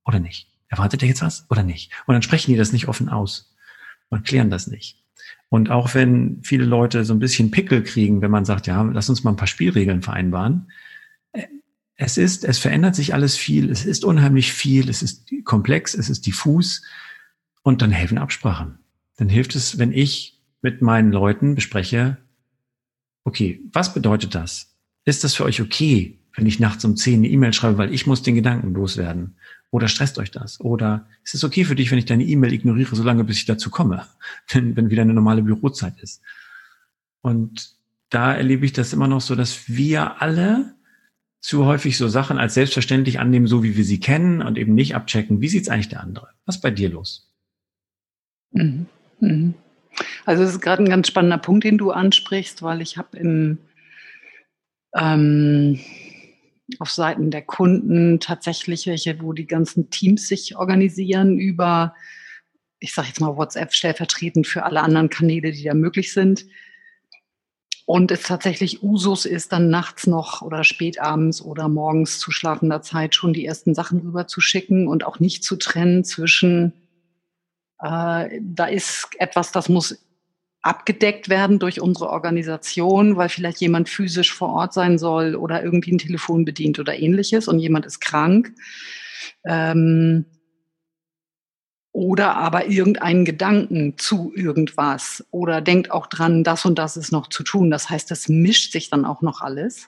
Oder 0.04 0.20
nicht? 0.20 0.51
Erwartet 0.72 1.04
er 1.04 1.10
jetzt 1.10 1.22
was 1.22 1.46
oder 1.50 1.64
nicht? 1.64 1.92
Und 2.06 2.14
dann 2.14 2.22
sprechen 2.22 2.52
die 2.52 2.58
das 2.58 2.72
nicht 2.72 2.88
offen 2.88 3.10
aus 3.10 3.54
und 4.10 4.26
klären 4.26 4.50
das 4.50 4.68
nicht. 4.68 4.98
Und 5.50 5.70
auch 5.70 5.94
wenn 5.94 6.40
viele 6.44 6.64
Leute 6.64 7.04
so 7.04 7.14
ein 7.14 7.20
bisschen 7.20 7.52
Pickel 7.52 7.84
kriegen, 7.84 8.22
wenn 8.22 8.32
man 8.32 8.46
sagt, 8.46 8.68
ja, 8.68 8.82
lass 8.82 9.10
uns 9.10 9.24
mal 9.24 9.32
ein 9.32 9.36
paar 9.38 9.48
Spielregeln 9.48 10.02
vereinbaren. 10.02 10.72
Äh, 11.34 11.48
es 11.98 12.18
ist, 12.18 12.46
es 12.46 12.58
verändert 12.58 12.96
sich 12.96 13.14
alles 13.14 13.36
viel, 13.36 13.70
es 13.70 13.86
ist 13.86 14.06
unheimlich 14.06 14.54
viel, 14.54 14.90
es 14.90 15.04
ist 15.04 15.30
komplex, 15.44 15.94
es 15.94 16.10
ist 16.10 16.26
diffus 16.26 16.84
und 17.64 17.82
dann 17.82 17.92
helfen 17.92 18.18
Absprachen. 18.18 18.80
dann 19.18 19.30
hilft 19.30 19.56
es, 19.56 19.78
wenn 19.78 19.92
ich 19.92 20.42
mit 20.62 20.82
meinen 20.82 21.12
Leuten 21.12 21.54
bespreche, 21.54 22.18
okay, 23.26 23.62
was 23.74 23.94
bedeutet 23.94 24.36
das? 24.36 24.74
Ist 25.04 25.24
das 25.26 25.36
für 25.36 25.44
euch 25.44 25.62
okay, 25.62 26.18
wenn 26.36 26.48
ich 26.48 26.60
nachts 26.60 26.86
um 26.86 26.96
10 26.96 27.16
eine 27.16 27.28
E-Mail 27.28 27.54
schreibe, 27.54 27.78
weil 27.78 27.94
ich 27.94 28.08
muss 28.08 28.24
den 28.24 28.36
Gedanken 28.36 28.74
loswerden? 28.74 29.36
Oder 29.72 29.88
stresst 29.88 30.20
euch 30.20 30.32
das? 30.32 30.60
Oder 30.60 31.08
ist 31.24 31.34
es 31.34 31.44
okay 31.44 31.64
für 31.64 31.76
dich, 31.76 31.90
wenn 31.92 31.98
ich 31.98 32.06
deine 32.06 32.26
E-Mail 32.26 32.54
ignoriere, 32.54 32.96
solange 32.96 33.24
bis 33.24 33.38
ich 33.38 33.46
dazu 33.46 33.70
komme, 33.70 34.06
wenn, 34.50 34.76
wenn 34.76 34.90
wieder 34.90 35.02
eine 35.02 35.14
normale 35.14 35.42
Bürozeit 35.42 36.00
ist? 36.02 36.22
Und 37.22 37.74
da 38.10 38.34
erlebe 38.34 38.66
ich 38.66 38.74
das 38.74 38.94
immer 38.94 39.08
noch 39.08 39.22
so, 39.22 39.36
dass 39.36 39.70
wir 39.70 40.22
alle 40.22 40.76
zu 41.40 41.66
häufig 41.66 41.98
so 41.98 42.08
Sachen 42.08 42.38
als 42.38 42.54
selbstverständlich 42.54 43.20
annehmen, 43.20 43.48
so 43.48 43.64
wie 43.64 43.76
wir 43.76 43.86
sie 43.86 44.00
kennen 44.00 44.42
und 44.42 44.58
eben 44.58 44.76
nicht 44.76 44.96
abchecken, 44.96 45.42
wie 45.42 45.48
sieht's 45.48 45.70
eigentlich 45.70 45.90
der 45.90 46.02
andere? 46.02 46.28
Was 46.46 46.58
ist 46.58 46.62
bei 46.62 46.70
dir 46.70 46.90
los? 46.90 47.32
Mhm. 48.52 48.86
Mhm. 49.20 49.54
Also 50.26 50.44
es 50.44 50.52
ist 50.52 50.62
gerade 50.62 50.84
ein 50.84 50.90
ganz 50.90 51.08
spannender 51.08 51.38
Punkt, 51.38 51.64
den 51.64 51.78
du 51.78 51.92
ansprichst, 51.92 52.62
weil 52.62 52.82
ich 52.82 52.98
habe 52.98 53.18
im 53.18 53.58
ähm, 54.96 55.80
auf 56.80 56.90
Seiten 56.90 57.32
der 57.32 57.42
Kunden 57.42 58.20
tatsächlich 58.20 58.88
welche, 58.88 59.22
wo 59.22 59.34
die 59.34 59.48
ganzen 59.48 59.90
Teams 59.90 60.28
sich 60.28 60.56
organisieren 60.56 61.38
über, 61.38 61.96
ich 62.80 62.94
sage 62.94 63.10
jetzt 63.10 63.22
mal 63.22 63.38
WhatsApp 63.38 63.74
stellvertretend 63.74 64.48
für 64.48 64.64
alle 64.64 64.82
anderen 64.82 65.10
Kanäle, 65.10 65.52
die 65.52 65.64
da 65.64 65.74
möglich 65.74 66.14
sind. 66.14 66.46
Und 67.86 68.12
es 68.12 68.24
tatsächlich 68.24 68.84
Usus 68.84 69.26
ist, 69.26 69.52
dann 69.52 69.70
nachts 69.70 70.08
noch 70.08 70.42
oder 70.42 70.64
spätabends 70.64 71.42
oder 71.42 71.68
morgens 71.68 72.20
zu 72.20 72.32
schlafender 72.32 72.82
Zeit 72.82 73.16
schon 73.16 73.34
die 73.34 73.46
ersten 73.46 73.76
Sachen 73.76 74.00
rüber 74.00 74.28
zu 74.28 74.40
schicken 74.40 74.88
und 74.88 75.04
auch 75.04 75.20
nicht 75.20 75.44
zu 75.44 75.58
trennen 75.58 76.04
zwischen, 76.04 76.74
äh, 77.80 78.40
da 78.42 78.66
ist 78.66 79.10
etwas, 79.20 79.52
das 79.52 79.68
muss 79.68 80.06
abgedeckt 80.62 81.30
werden 81.30 81.60
durch 81.60 81.82
unsere 81.82 82.10
Organisation, 82.10 83.18
weil 83.18 83.30
vielleicht 83.30 83.62
jemand 83.62 83.90
physisch 83.90 84.34
vor 84.34 84.50
Ort 84.50 84.74
sein 84.74 84.98
soll 84.98 85.36
oder 85.36 85.64
irgendwie 85.64 85.92
ein 85.92 85.98
Telefon 85.98 86.46
bedient 86.46 86.80
oder 86.80 86.98
ähnliches 86.98 87.48
und 87.48 87.60
jemand 87.60 87.86
ist 87.86 88.00
krank. 88.00 88.54
Ähm, 89.46 90.26
oder 91.94 92.38
aber 92.38 92.68
irgendeinen 92.68 93.26
Gedanken 93.26 93.98
zu 93.98 94.32
irgendwas 94.34 95.26
oder 95.32 95.60
denkt 95.62 95.92
auch 95.92 96.08
dran, 96.08 96.44
das 96.44 96.64
und 96.64 96.80
das 96.80 96.96
ist 96.96 97.12
noch 97.12 97.28
zu 97.28 97.44
tun. 97.44 97.70
Das 97.70 97.90
heißt, 97.90 98.10
das 98.10 98.30
mischt 98.30 98.72
sich 98.72 98.90
dann 98.90 99.04
auch 99.04 99.22
noch 99.22 99.42
alles 99.42 99.88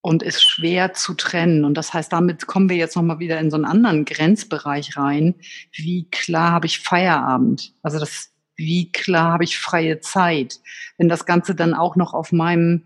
und 0.00 0.22
ist 0.22 0.42
schwer 0.42 0.94
zu 0.94 1.14
trennen. 1.14 1.64
Und 1.64 1.74
das 1.74 1.92
heißt, 1.92 2.12
damit 2.12 2.46
kommen 2.46 2.70
wir 2.70 2.76
jetzt 2.76 2.96
nochmal 2.96 3.18
wieder 3.18 3.38
in 3.38 3.50
so 3.50 3.56
einen 3.56 3.64
anderen 3.64 4.04
Grenzbereich 4.04 4.96
rein. 4.96 5.34
Wie 5.72 6.08
klar 6.10 6.52
habe 6.52 6.66
ich 6.66 6.80
Feierabend? 6.80 7.74
Also 7.82 7.98
das 7.98 8.30
wie 8.56 8.90
klar 8.90 9.32
habe 9.32 9.44
ich 9.44 9.58
freie 9.58 10.00
Zeit. 10.00 10.60
Wenn 10.98 11.08
das 11.08 11.26
Ganze 11.26 11.54
dann 11.54 11.74
auch 11.74 11.96
noch 11.96 12.14
auf 12.14 12.32
meinem 12.32 12.82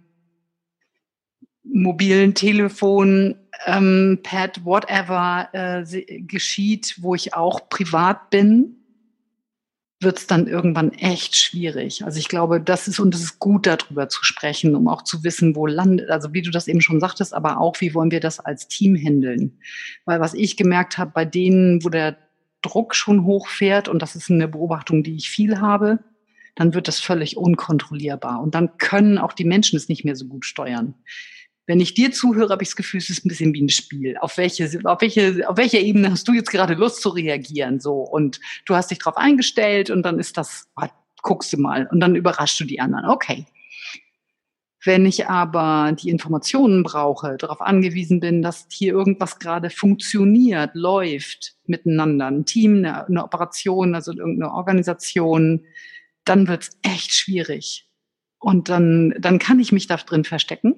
mobilen 1.62 2.34
Telefon, 2.34 3.36
ähm, 3.66 4.20
Pad, 4.22 4.64
whatever 4.64 5.48
äh, 5.52 5.84
geschieht, 6.22 6.96
wo 7.00 7.14
ich 7.14 7.34
auch 7.34 7.68
privat 7.68 8.30
bin, 8.30 8.76
wird 10.02 10.18
es 10.18 10.26
dann 10.26 10.46
irgendwann 10.46 10.92
echt 10.92 11.36
schwierig. 11.36 12.04
Also 12.04 12.18
ich 12.18 12.28
glaube, 12.28 12.58
das 12.60 12.88
ist 12.88 12.98
und 12.98 13.14
es 13.14 13.20
ist 13.20 13.38
gut, 13.38 13.66
darüber 13.66 14.08
zu 14.08 14.24
sprechen, 14.24 14.74
um 14.74 14.88
auch 14.88 15.02
zu 15.02 15.22
wissen, 15.24 15.54
wo 15.54 15.66
landet, 15.66 16.08
also 16.08 16.32
wie 16.32 16.40
du 16.40 16.50
das 16.50 16.68
eben 16.68 16.80
schon 16.80 17.00
sagtest, 17.00 17.34
aber 17.34 17.60
auch, 17.60 17.78
wie 17.80 17.94
wollen 17.94 18.10
wir 18.10 18.20
das 18.20 18.40
als 18.40 18.66
Team 18.66 18.96
handeln. 18.96 19.58
Weil 20.06 20.20
was 20.20 20.32
ich 20.32 20.56
gemerkt 20.56 20.96
habe, 20.96 21.10
bei 21.14 21.26
denen, 21.26 21.84
wo 21.84 21.90
der 21.90 22.16
Druck 22.62 22.94
schon 22.94 23.24
hochfährt, 23.24 23.88
und 23.88 24.00
das 24.00 24.16
ist 24.16 24.30
eine 24.30 24.48
Beobachtung, 24.48 25.02
die 25.02 25.16
ich 25.16 25.30
viel 25.30 25.60
habe, 25.60 26.00
dann 26.54 26.74
wird 26.74 26.88
das 26.88 27.00
völlig 27.00 27.36
unkontrollierbar. 27.36 28.40
Und 28.40 28.54
dann 28.54 28.76
können 28.78 29.18
auch 29.18 29.32
die 29.32 29.44
Menschen 29.44 29.76
es 29.76 29.88
nicht 29.88 30.04
mehr 30.04 30.16
so 30.16 30.26
gut 30.26 30.44
steuern. 30.44 30.94
Wenn 31.66 31.80
ich 31.80 31.94
dir 31.94 32.10
zuhöre, 32.10 32.50
habe 32.50 32.62
ich 32.62 32.70
das 32.70 32.76
Gefühl, 32.76 32.98
es 32.98 33.10
ist 33.10 33.24
ein 33.24 33.28
bisschen 33.28 33.54
wie 33.54 33.62
ein 33.62 33.68
Spiel. 33.68 34.16
Auf 34.18 34.36
welche, 34.36 34.68
auf 34.84 35.00
welche, 35.00 35.48
auf 35.48 35.56
welcher 35.56 35.78
Ebene 35.78 36.10
hast 36.10 36.26
du 36.26 36.32
jetzt 36.32 36.50
gerade 36.50 36.74
Lust 36.74 37.00
zu 37.00 37.10
reagieren? 37.10 37.78
So. 37.78 37.94
Und 37.94 38.40
du 38.66 38.74
hast 38.74 38.90
dich 38.90 38.98
darauf 38.98 39.16
eingestellt 39.16 39.88
und 39.88 40.02
dann 40.02 40.18
ist 40.18 40.36
das, 40.36 40.68
ah, 40.74 40.88
guckst 41.22 41.52
du 41.52 41.58
mal. 41.58 41.86
Und 41.90 42.00
dann 42.00 42.16
überraschst 42.16 42.58
du 42.58 42.64
die 42.64 42.80
anderen. 42.80 43.08
Okay. 43.08 43.46
Wenn 44.82 45.04
ich 45.04 45.26
aber 45.26 45.92
die 45.92 46.08
Informationen 46.08 46.82
brauche, 46.82 47.36
darauf 47.36 47.60
angewiesen 47.60 48.20
bin, 48.20 48.40
dass 48.40 48.66
hier 48.70 48.94
irgendwas 48.94 49.38
gerade 49.38 49.68
funktioniert, 49.68 50.70
läuft 50.74 51.56
miteinander, 51.66 52.28
ein 52.28 52.46
Team, 52.46 52.78
eine, 52.78 53.06
eine 53.06 53.24
Operation, 53.24 53.94
also 53.94 54.12
irgendeine 54.12 54.52
Organisation, 54.52 55.66
dann 56.24 56.48
wird's 56.48 56.70
echt 56.82 57.12
schwierig. 57.12 57.88
Und 58.38 58.70
dann, 58.70 59.14
dann 59.18 59.38
kann 59.38 59.60
ich 59.60 59.70
mich 59.70 59.86
da 59.86 59.96
drin 59.96 60.24
verstecken. 60.24 60.74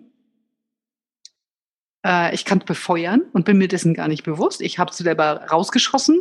Äh, 2.04 2.34
ich 2.34 2.44
kann 2.44 2.58
befeuern 2.58 3.22
und 3.32 3.44
bin 3.44 3.58
mir 3.58 3.68
dessen 3.68 3.94
gar 3.94 4.08
nicht 4.08 4.24
bewusst. 4.24 4.60
Ich 4.62 4.80
habe 4.80 4.90
es 4.90 4.98
selber 4.98 5.46
rausgeschossen 5.48 6.20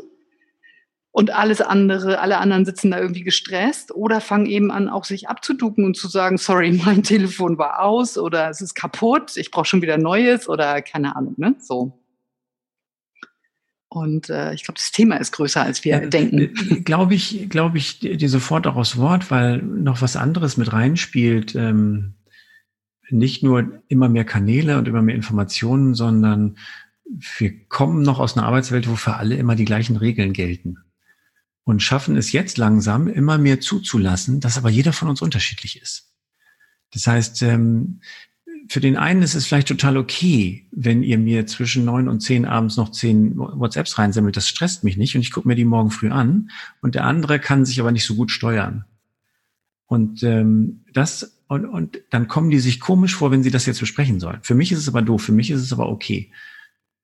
und 1.13 1.31
alles 1.31 1.59
andere, 1.59 2.19
alle 2.19 2.37
anderen 2.37 2.63
sitzen 2.63 2.91
da 2.91 2.99
irgendwie 2.99 3.23
gestresst 3.23 3.93
oder 3.93 4.21
fangen 4.21 4.45
eben 4.45 4.71
an, 4.71 4.87
auch 4.87 5.03
sich 5.03 5.27
abzuducken 5.27 5.83
und 5.83 5.97
zu 5.97 6.07
sagen, 6.07 6.37
sorry, 6.37 6.71
mein 6.85 7.03
Telefon 7.03 7.57
war 7.57 7.81
aus 7.81 8.17
oder 8.17 8.49
es 8.49 8.61
ist 8.61 8.75
kaputt, 8.75 9.35
ich 9.35 9.51
brauche 9.51 9.65
schon 9.65 9.81
wieder 9.81 9.97
Neues 9.97 10.47
oder 10.47 10.81
keine 10.81 11.15
Ahnung, 11.15 11.35
ne? 11.37 11.55
So. 11.59 11.97
Und 13.89 14.29
äh, 14.29 14.53
ich 14.53 14.63
glaube, 14.63 14.77
das 14.77 14.93
Thema 14.93 15.17
ist 15.17 15.33
größer, 15.33 15.61
als 15.61 15.83
wir 15.83 16.01
ja, 16.01 16.07
denken. 16.07 16.39
Äh, 16.39 16.79
glaube 16.79 17.13
ich, 17.13 17.49
glaube 17.49 17.77
ich 17.77 17.99
dir 17.99 18.29
sofort 18.29 18.65
auch 18.65 18.77
aus 18.77 18.95
Wort, 18.95 19.29
weil 19.31 19.57
noch 19.61 20.01
was 20.01 20.15
anderes 20.15 20.55
mit 20.55 20.71
reinspielt. 20.71 21.55
Ähm, 21.55 22.13
nicht 23.09 23.43
nur 23.43 23.81
immer 23.89 24.07
mehr 24.07 24.23
Kanäle 24.23 24.77
und 24.77 24.87
immer 24.87 25.01
mehr 25.01 25.15
Informationen, 25.15 25.93
sondern 25.93 26.57
wir 27.03 27.67
kommen 27.67 28.01
noch 28.01 28.19
aus 28.19 28.37
einer 28.37 28.47
Arbeitswelt, 28.47 28.87
wo 28.87 28.95
für 28.95 29.17
alle 29.17 29.35
immer 29.35 29.57
die 29.57 29.65
gleichen 29.65 29.97
Regeln 29.97 30.31
gelten 30.31 30.77
und 31.63 31.81
schaffen 31.81 32.17
es 32.17 32.31
jetzt 32.31 32.57
langsam 32.57 33.07
immer 33.07 33.37
mehr 33.37 33.59
zuzulassen, 33.59 34.39
dass 34.39 34.57
aber 34.57 34.69
jeder 34.69 34.93
von 34.93 35.09
uns 35.09 35.21
unterschiedlich 35.21 35.81
ist. 35.81 36.11
Das 36.91 37.07
heißt, 37.07 37.41
ähm, 37.43 38.01
für 38.67 38.79
den 38.79 38.97
einen 38.97 39.21
ist 39.21 39.35
es 39.35 39.45
vielleicht 39.45 39.67
total 39.67 39.97
okay, 39.97 40.67
wenn 40.71 41.03
ihr 41.03 41.17
mir 41.17 41.45
zwischen 41.45 41.85
neun 41.85 42.07
und 42.07 42.21
zehn 42.21 42.45
abends 42.45 42.77
noch 42.77 42.91
zehn 42.91 43.37
WhatsApps 43.37 43.97
reinsammelt. 43.97 44.37
Das 44.37 44.47
stresst 44.47 44.83
mich 44.83 44.97
nicht 44.97 45.15
und 45.15 45.21
ich 45.21 45.31
gucke 45.31 45.47
mir 45.47 45.55
die 45.55 45.65
morgen 45.65 45.91
früh 45.91 46.09
an. 46.09 46.49
Und 46.81 46.95
der 46.95 47.05
andere 47.05 47.39
kann 47.39 47.65
sich 47.65 47.79
aber 47.79 47.91
nicht 47.91 48.05
so 48.05 48.15
gut 48.15 48.31
steuern. 48.31 48.85
Und 49.87 50.23
ähm, 50.23 50.85
das 50.93 51.37
und, 51.47 51.65
und 51.65 51.99
dann 52.11 52.29
kommen 52.29 52.49
die 52.49 52.59
sich 52.59 52.79
komisch 52.79 53.13
vor, 53.13 53.29
wenn 53.29 53.43
sie 53.43 53.51
das 53.51 53.65
jetzt 53.65 53.81
besprechen 53.81 54.21
sollen. 54.21 54.39
Für 54.41 54.55
mich 54.55 54.71
ist 54.71 54.79
es 54.79 54.87
aber 54.87 55.01
doof. 55.01 55.21
Für 55.21 55.33
mich 55.33 55.51
ist 55.51 55.61
es 55.61 55.73
aber 55.73 55.89
okay. 55.89 56.31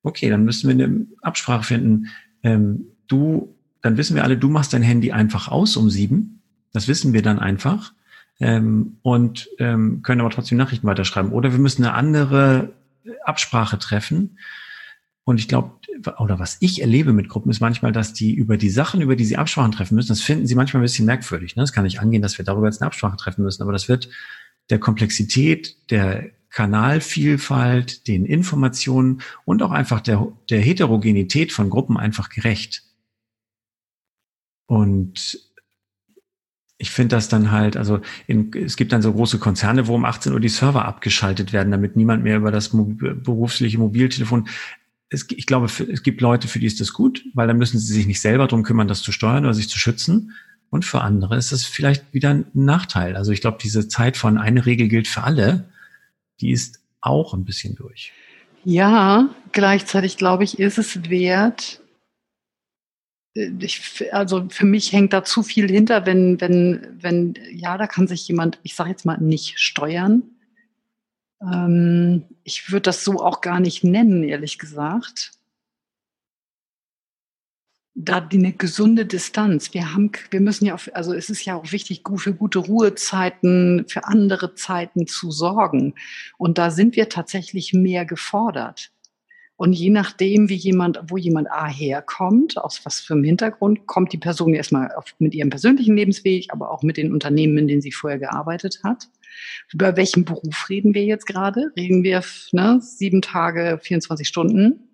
Okay, 0.03 0.29
dann 0.29 0.45
müssen 0.45 0.69
wir 0.69 0.85
eine 0.85 1.05
Absprache 1.21 1.65
finden. 1.65 2.07
Ähm, 2.43 2.85
du 3.07 3.56
dann 3.87 3.95
wissen 3.95 4.17
wir 4.17 4.25
alle, 4.25 4.37
du 4.37 4.49
machst 4.49 4.73
dein 4.73 4.81
Handy 4.81 5.13
einfach 5.13 5.47
aus 5.47 5.77
um 5.77 5.89
sieben. 5.89 6.41
Das 6.73 6.89
wissen 6.89 7.13
wir 7.13 7.21
dann 7.21 7.39
einfach. 7.39 7.93
Ähm, 8.41 8.97
und 9.01 9.47
ähm, 9.59 10.01
können 10.03 10.19
aber 10.19 10.29
trotzdem 10.29 10.57
Nachrichten 10.57 10.85
weiterschreiben. 10.85 11.31
Oder 11.31 11.53
wir 11.53 11.59
müssen 11.59 11.85
eine 11.85 11.93
andere 11.93 12.73
Absprache 13.23 13.79
treffen. 13.79 14.39
Und 15.23 15.39
ich 15.39 15.47
glaube, 15.47 15.71
oder 16.19 16.37
was 16.37 16.57
ich 16.59 16.81
erlebe 16.81 17.13
mit 17.13 17.29
Gruppen, 17.29 17.49
ist 17.49 17.61
manchmal, 17.61 17.93
dass 17.93 18.11
die 18.11 18.33
über 18.33 18.57
die 18.57 18.69
Sachen, 18.69 18.99
über 18.99 19.15
die 19.15 19.23
sie 19.23 19.37
Absprachen 19.37 19.71
treffen 19.71 19.95
müssen, 19.95 20.09
das 20.09 20.21
finden 20.21 20.47
sie 20.47 20.55
manchmal 20.55 20.81
ein 20.81 20.83
bisschen 20.83 21.05
merkwürdig. 21.05 21.55
Ne? 21.55 21.63
Das 21.63 21.71
kann 21.71 21.85
nicht 21.85 22.01
angehen, 22.01 22.21
dass 22.21 22.37
wir 22.37 22.43
darüber 22.43 22.67
jetzt 22.67 22.81
eine 22.81 22.87
Absprache 22.87 23.15
treffen 23.15 23.45
müssen, 23.45 23.63
aber 23.63 23.71
das 23.71 23.87
wird 23.87 24.09
der 24.69 24.79
Komplexität, 24.79 25.77
der 25.91 26.25
Kanalvielfalt, 26.49 28.05
den 28.09 28.25
Informationen 28.25 29.21
und 29.45 29.63
auch 29.63 29.71
einfach 29.71 30.01
der, 30.01 30.27
der 30.49 30.59
Heterogenität 30.59 31.53
von 31.53 31.69
Gruppen 31.69 31.95
einfach 31.95 32.27
gerecht. 32.27 32.83
Und 34.67 35.39
ich 36.77 36.91
finde 36.91 37.15
das 37.15 37.27
dann 37.27 37.51
halt, 37.51 37.75
also 37.75 38.01
in, 38.27 38.53
es 38.53 38.77
gibt 38.77 38.91
dann 38.91 39.01
so 39.01 39.11
große 39.11 39.39
Konzerne, 39.39 39.87
wo 39.87 39.95
um 39.95 40.05
18 40.05 40.33
Uhr 40.33 40.39
die 40.39 40.49
Server 40.49 40.85
abgeschaltet 40.85 41.51
werden, 41.51 41.71
damit 41.71 41.95
niemand 41.95 42.23
mehr 42.23 42.37
über 42.37 42.51
das 42.51 42.69
berufliche 42.69 43.79
Mobiltelefon. 43.79 44.47
Es, 45.09 45.25
ich 45.31 45.47
glaube, 45.47 45.65
es 45.65 46.03
gibt 46.03 46.21
Leute, 46.21 46.47
für 46.47 46.59
die 46.59 46.67
ist 46.67 46.79
das 46.79 46.93
gut, 46.93 47.23
weil 47.33 47.47
dann 47.47 47.57
müssen 47.57 47.79
sie 47.79 47.93
sich 47.93 48.05
nicht 48.05 48.21
selber 48.21 48.47
drum 48.47 48.63
kümmern, 48.63 48.87
das 48.87 49.01
zu 49.01 49.11
steuern 49.11 49.45
oder 49.45 49.53
sich 49.53 49.69
zu 49.69 49.79
schützen. 49.79 50.33
Und 50.69 50.85
für 50.85 51.01
andere 51.01 51.37
ist 51.37 51.51
es 51.51 51.63
vielleicht 51.63 52.13
wieder 52.13 52.29
ein 52.29 52.45
Nachteil. 52.53 53.15
Also 53.15 53.31
ich 53.31 53.41
glaube, 53.41 53.57
diese 53.63 53.87
Zeit 53.87 54.17
von 54.17 54.37
eine 54.37 54.65
Regel 54.65 54.89
gilt 54.89 55.07
für 55.07 55.23
alle, 55.23 55.69
die 56.41 56.51
ist 56.51 56.81
auch 57.01 57.33
ein 57.33 57.45
bisschen 57.45 57.75
durch. 57.75 58.11
Ja, 58.65 59.29
gleichzeitig 59.53 60.17
glaube 60.17 60.43
ich, 60.43 60.59
ist 60.59 60.77
es 60.77 61.09
wert, 61.09 61.79
ich, 63.59 64.13
also 64.13 64.47
für 64.49 64.65
mich 64.65 64.91
hängt 64.91 65.13
da 65.13 65.23
zu 65.23 65.43
viel 65.43 65.69
hinter, 65.69 66.05
wenn, 66.05 66.41
wenn, 66.41 66.87
wenn, 66.99 67.33
ja, 67.51 67.77
da 67.77 67.87
kann 67.87 68.07
sich 68.07 68.27
jemand, 68.27 68.59
ich 68.63 68.75
sage 68.75 68.89
jetzt 68.89 69.05
mal, 69.05 69.17
nicht 69.19 69.59
steuern. 69.59 70.23
Ähm, 71.41 72.23
ich 72.43 72.71
würde 72.71 72.83
das 72.83 73.03
so 73.03 73.21
auch 73.23 73.41
gar 73.41 73.59
nicht 73.59 73.83
nennen, 73.83 74.23
ehrlich 74.23 74.57
gesagt. 74.57 75.37
da 77.99 78.21
die 78.21 78.37
eine 78.37 78.53
gesunde 78.53 79.07
Distanz. 79.07 79.73
Wir 79.73 79.93
haben, 79.93 80.11
wir 80.29 80.39
müssen 80.39 80.67
ja, 80.67 80.75
auf, 80.75 80.89
also 80.93 81.13
es 81.13 81.31
ist 81.31 81.43
ja 81.45 81.55
auch 81.55 81.71
wichtig, 81.71 82.03
für 82.17 82.33
gute 82.33 82.59
Ruhezeiten, 82.59 83.85
für 83.87 84.05
andere 84.05 84.53
Zeiten 84.53 85.07
zu 85.07 85.31
sorgen. 85.31 85.95
Und 86.37 86.59
da 86.59 86.69
sind 86.69 86.95
wir 86.95 87.09
tatsächlich 87.09 87.73
mehr 87.73 88.05
gefordert. 88.05 88.91
Und 89.57 89.73
je 89.73 89.89
nachdem, 89.89 90.49
wie 90.49 90.55
jemand, 90.55 90.99
wo 91.07 91.17
jemand 91.17 91.51
A 91.51 91.67
herkommt, 91.67 92.57
aus 92.59 92.81
was 92.85 92.99
für 92.99 93.15
einem 93.15 93.23
Hintergrund, 93.23 93.87
kommt 93.87 94.13
die 94.13 94.19
Person 94.19 94.53
erstmal 94.53 94.91
mit 95.17 95.33
ihrem 95.33 95.49
persönlichen 95.49 95.97
Lebensweg, 95.97 96.47
aber 96.53 96.71
auch 96.71 96.83
mit 96.83 96.95
den 96.95 97.11
Unternehmen, 97.11 97.57
in 97.57 97.67
denen 97.67 97.81
sie 97.81 97.91
vorher 97.91 98.19
gearbeitet 98.19 98.81
hat. 98.83 99.09
Über 99.73 99.97
welchen 99.97 100.25
Beruf 100.25 100.69
reden 100.69 100.93
wir 100.93 101.03
jetzt 101.05 101.25
gerade? 101.25 101.71
Reden 101.75 102.03
wir 102.03 102.23
ne, 102.51 102.79
sieben 102.81 103.21
Tage, 103.21 103.79
24 103.81 104.27
Stunden? 104.27 104.86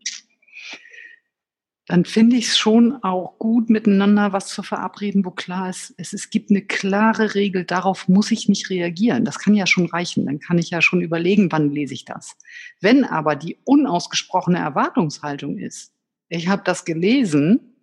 Dann 1.87 2.05
finde 2.05 2.37
ich 2.37 2.47
es 2.47 2.57
schon 2.57 3.03
auch 3.03 3.37
gut, 3.39 3.69
miteinander 3.69 4.31
was 4.31 4.47
zu 4.47 4.63
verabreden, 4.63 5.25
wo 5.25 5.31
klar 5.31 5.69
ist, 5.69 5.93
es, 5.97 6.13
es 6.13 6.29
gibt 6.29 6.49
eine 6.49 6.61
klare 6.61 7.35
Regel, 7.35 7.65
darauf 7.65 8.07
muss 8.07 8.31
ich 8.31 8.47
nicht 8.47 8.69
reagieren. 8.69 9.25
Das 9.25 9.37
kann 9.37 9.53
ja 9.53 9.67
schon 9.67 9.87
reichen. 9.87 10.25
Dann 10.25 10.39
kann 10.39 10.57
ich 10.57 10.69
ja 10.69 10.81
schon 10.81 11.01
überlegen, 11.01 11.51
wann 11.51 11.71
lese 11.71 11.93
ich 11.93 12.05
das. 12.05 12.37
Wenn 12.79 13.03
aber 13.03 13.35
die 13.35 13.57
unausgesprochene 13.65 14.59
Erwartungshaltung 14.59 15.57
ist, 15.57 15.91
ich 16.29 16.47
habe 16.47 16.61
das 16.63 16.85
gelesen, 16.85 17.75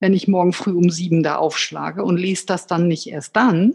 wenn 0.00 0.12
ich 0.12 0.26
morgen 0.26 0.52
früh 0.52 0.72
um 0.72 0.90
sieben 0.90 1.22
da 1.22 1.36
aufschlage 1.36 2.04
und 2.04 2.16
lese 2.16 2.46
das 2.46 2.66
dann 2.66 2.88
nicht 2.88 3.06
erst 3.06 3.36
dann, 3.36 3.74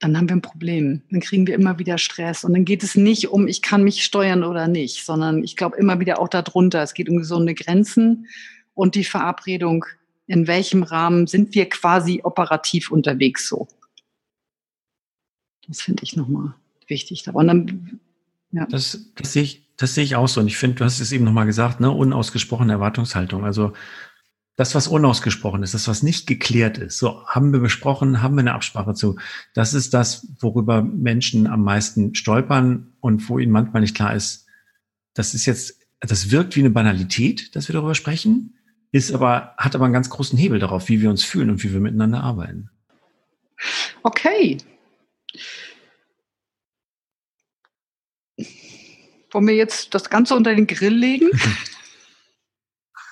dann 0.00 0.16
haben 0.16 0.28
wir 0.28 0.36
ein 0.36 0.42
Problem. 0.42 1.02
Dann 1.10 1.20
kriegen 1.20 1.46
wir 1.46 1.54
immer 1.54 1.78
wieder 1.78 1.98
Stress. 1.98 2.42
Und 2.42 2.54
dann 2.54 2.64
geht 2.64 2.82
es 2.82 2.96
nicht 2.96 3.28
um, 3.28 3.46
ich 3.46 3.60
kann 3.60 3.84
mich 3.84 4.02
steuern 4.02 4.44
oder 4.44 4.66
nicht, 4.66 5.04
sondern 5.04 5.44
ich 5.44 5.56
glaube 5.56 5.76
immer 5.76 6.00
wieder 6.00 6.18
auch 6.18 6.28
darunter. 6.28 6.82
Es 6.82 6.94
geht 6.94 7.08
um 7.08 7.18
gesunde 7.18 7.54
Grenzen 7.54 8.26
und 8.74 8.94
die 8.94 9.04
Verabredung, 9.04 9.84
in 10.26 10.46
welchem 10.46 10.82
Rahmen 10.82 11.26
sind 11.26 11.54
wir 11.54 11.68
quasi 11.68 12.20
operativ 12.24 12.90
unterwegs 12.90 13.46
so. 13.46 13.68
Das 15.68 15.82
finde 15.82 16.02
ich 16.02 16.16
nochmal 16.16 16.54
wichtig. 16.88 17.28
Und 17.30 17.46
dann, 17.46 18.00
ja. 18.52 18.66
Das, 18.66 19.12
das 19.16 19.34
sehe 19.34 19.42
ich, 19.42 19.68
das 19.76 19.94
sehe 19.94 20.04
ich 20.04 20.16
auch 20.16 20.28
so. 20.28 20.40
Und 20.40 20.46
ich 20.46 20.56
finde, 20.56 20.76
du 20.76 20.84
hast 20.84 21.00
es 21.00 21.12
eben 21.12 21.24
nochmal 21.24 21.46
gesagt, 21.46 21.80
ne, 21.80 21.90
unausgesprochene 21.90 22.72
Erwartungshaltung. 22.72 23.44
Also 23.44 23.74
das, 24.60 24.74
was 24.74 24.88
unausgesprochen 24.88 25.62
ist, 25.62 25.72
das, 25.72 25.88
was 25.88 26.02
nicht 26.02 26.26
geklärt 26.26 26.76
ist, 26.76 26.98
so 26.98 27.26
haben 27.26 27.50
wir 27.50 27.60
besprochen, 27.60 28.20
haben 28.20 28.34
wir 28.34 28.40
eine 28.40 28.52
Absprache 28.52 28.92
zu. 28.92 29.16
Das 29.54 29.72
ist 29.72 29.94
das, 29.94 30.34
worüber 30.38 30.82
Menschen 30.82 31.46
am 31.46 31.64
meisten 31.64 32.14
stolpern 32.14 32.92
und 33.00 33.26
wo 33.30 33.38
ihnen 33.38 33.52
manchmal 33.52 33.80
nicht 33.80 33.96
klar 33.96 34.14
ist, 34.14 34.44
das 35.14 35.32
ist 35.32 35.46
jetzt, 35.46 35.80
das 36.00 36.30
wirkt 36.30 36.56
wie 36.56 36.60
eine 36.60 36.68
Banalität, 36.68 37.56
dass 37.56 37.68
wir 37.68 37.72
darüber 37.72 37.94
sprechen, 37.94 38.58
ist 38.92 39.14
aber, 39.14 39.54
hat 39.56 39.74
aber 39.74 39.86
einen 39.86 39.94
ganz 39.94 40.10
großen 40.10 40.38
Hebel 40.38 40.58
darauf, 40.58 40.90
wie 40.90 41.00
wir 41.00 41.08
uns 41.08 41.24
fühlen 41.24 41.48
und 41.48 41.64
wie 41.64 41.72
wir 41.72 41.80
miteinander 41.80 42.22
arbeiten. 42.22 42.68
Okay. 44.02 44.58
Wollen 49.30 49.46
wir 49.46 49.56
jetzt 49.56 49.94
das 49.94 50.10
Ganze 50.10 50.34
unter 50.34 50.54
den 50.54 50.66
Grill 50.66 50.94
legen? 50.94 51.30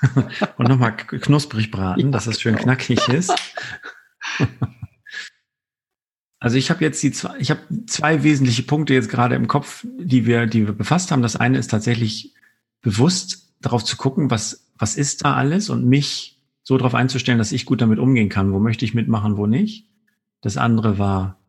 und 0.57 0.69
nochmal 0.69 0.97
knusprig 0.97 1.71
braten, 1.71 2.07
ja, 2.07 2.11
dass 2.11 2.27
es 2.27 2.41
schön 2.41 2.55
genau. 2.55 2.65
knackig 2.65 3.09
ist. 3.09 3.33
Also 6.41 6.57
ich 6.57 6.71
habe 6.71 6.85
jetzt 6.85 7.03
die 7.03 7.11
zwei, 7.11 7.37
ich 7.39 7.51
habe 7.51 7.61
zwei 7.87 8.23
wesentliche 8.23 8.63
Punkte 8.63 8.95
jetzt 8.95 9.09
gerade 9.09 9.35
im 9.35 9.49
Kopf, 9.49 9.85
die 9.99 10.25
wir, 10.25 10.47
die 10.47 10.67
wir 10.67 10.73
befasst 10.73 11.11
haben. 11.11 11.23
Das 11.23 11.37
eine 11.37 11.59
ist 11.59 11.69
tatsächlich 11.69 12.35
bewusst 12.81 13.53
darauf 13.61 13.85
zu 13.85 13.97
gucken, 13.97 14.31
was, 14.31 14.71
was 14.79 14.97
ist 14.97 15.25
da 15.25 15.35
alles 15.35 15.69
und 15.69 15.87
mich 15.87 16.41
so 16.63 16.79
darauf 16.79 16.95
einzustellen, 16.95 17.39
dass 17.39 17.51
ich 17.51 17.67
gut 17.67 17.81
damit 17.81 17.99
umgehen 17.99 18.29
kann. 18.29 18.53
Wo 18.53 18.61
möchte 18.61 18.85
ich 18.85 18.95
mitmachen, 18.95 19.37
wo 19.37 19.47
nicht? 19.47 19.87
Das 20.41 20.57
andere 20.57 20.99
war 20.99 21.41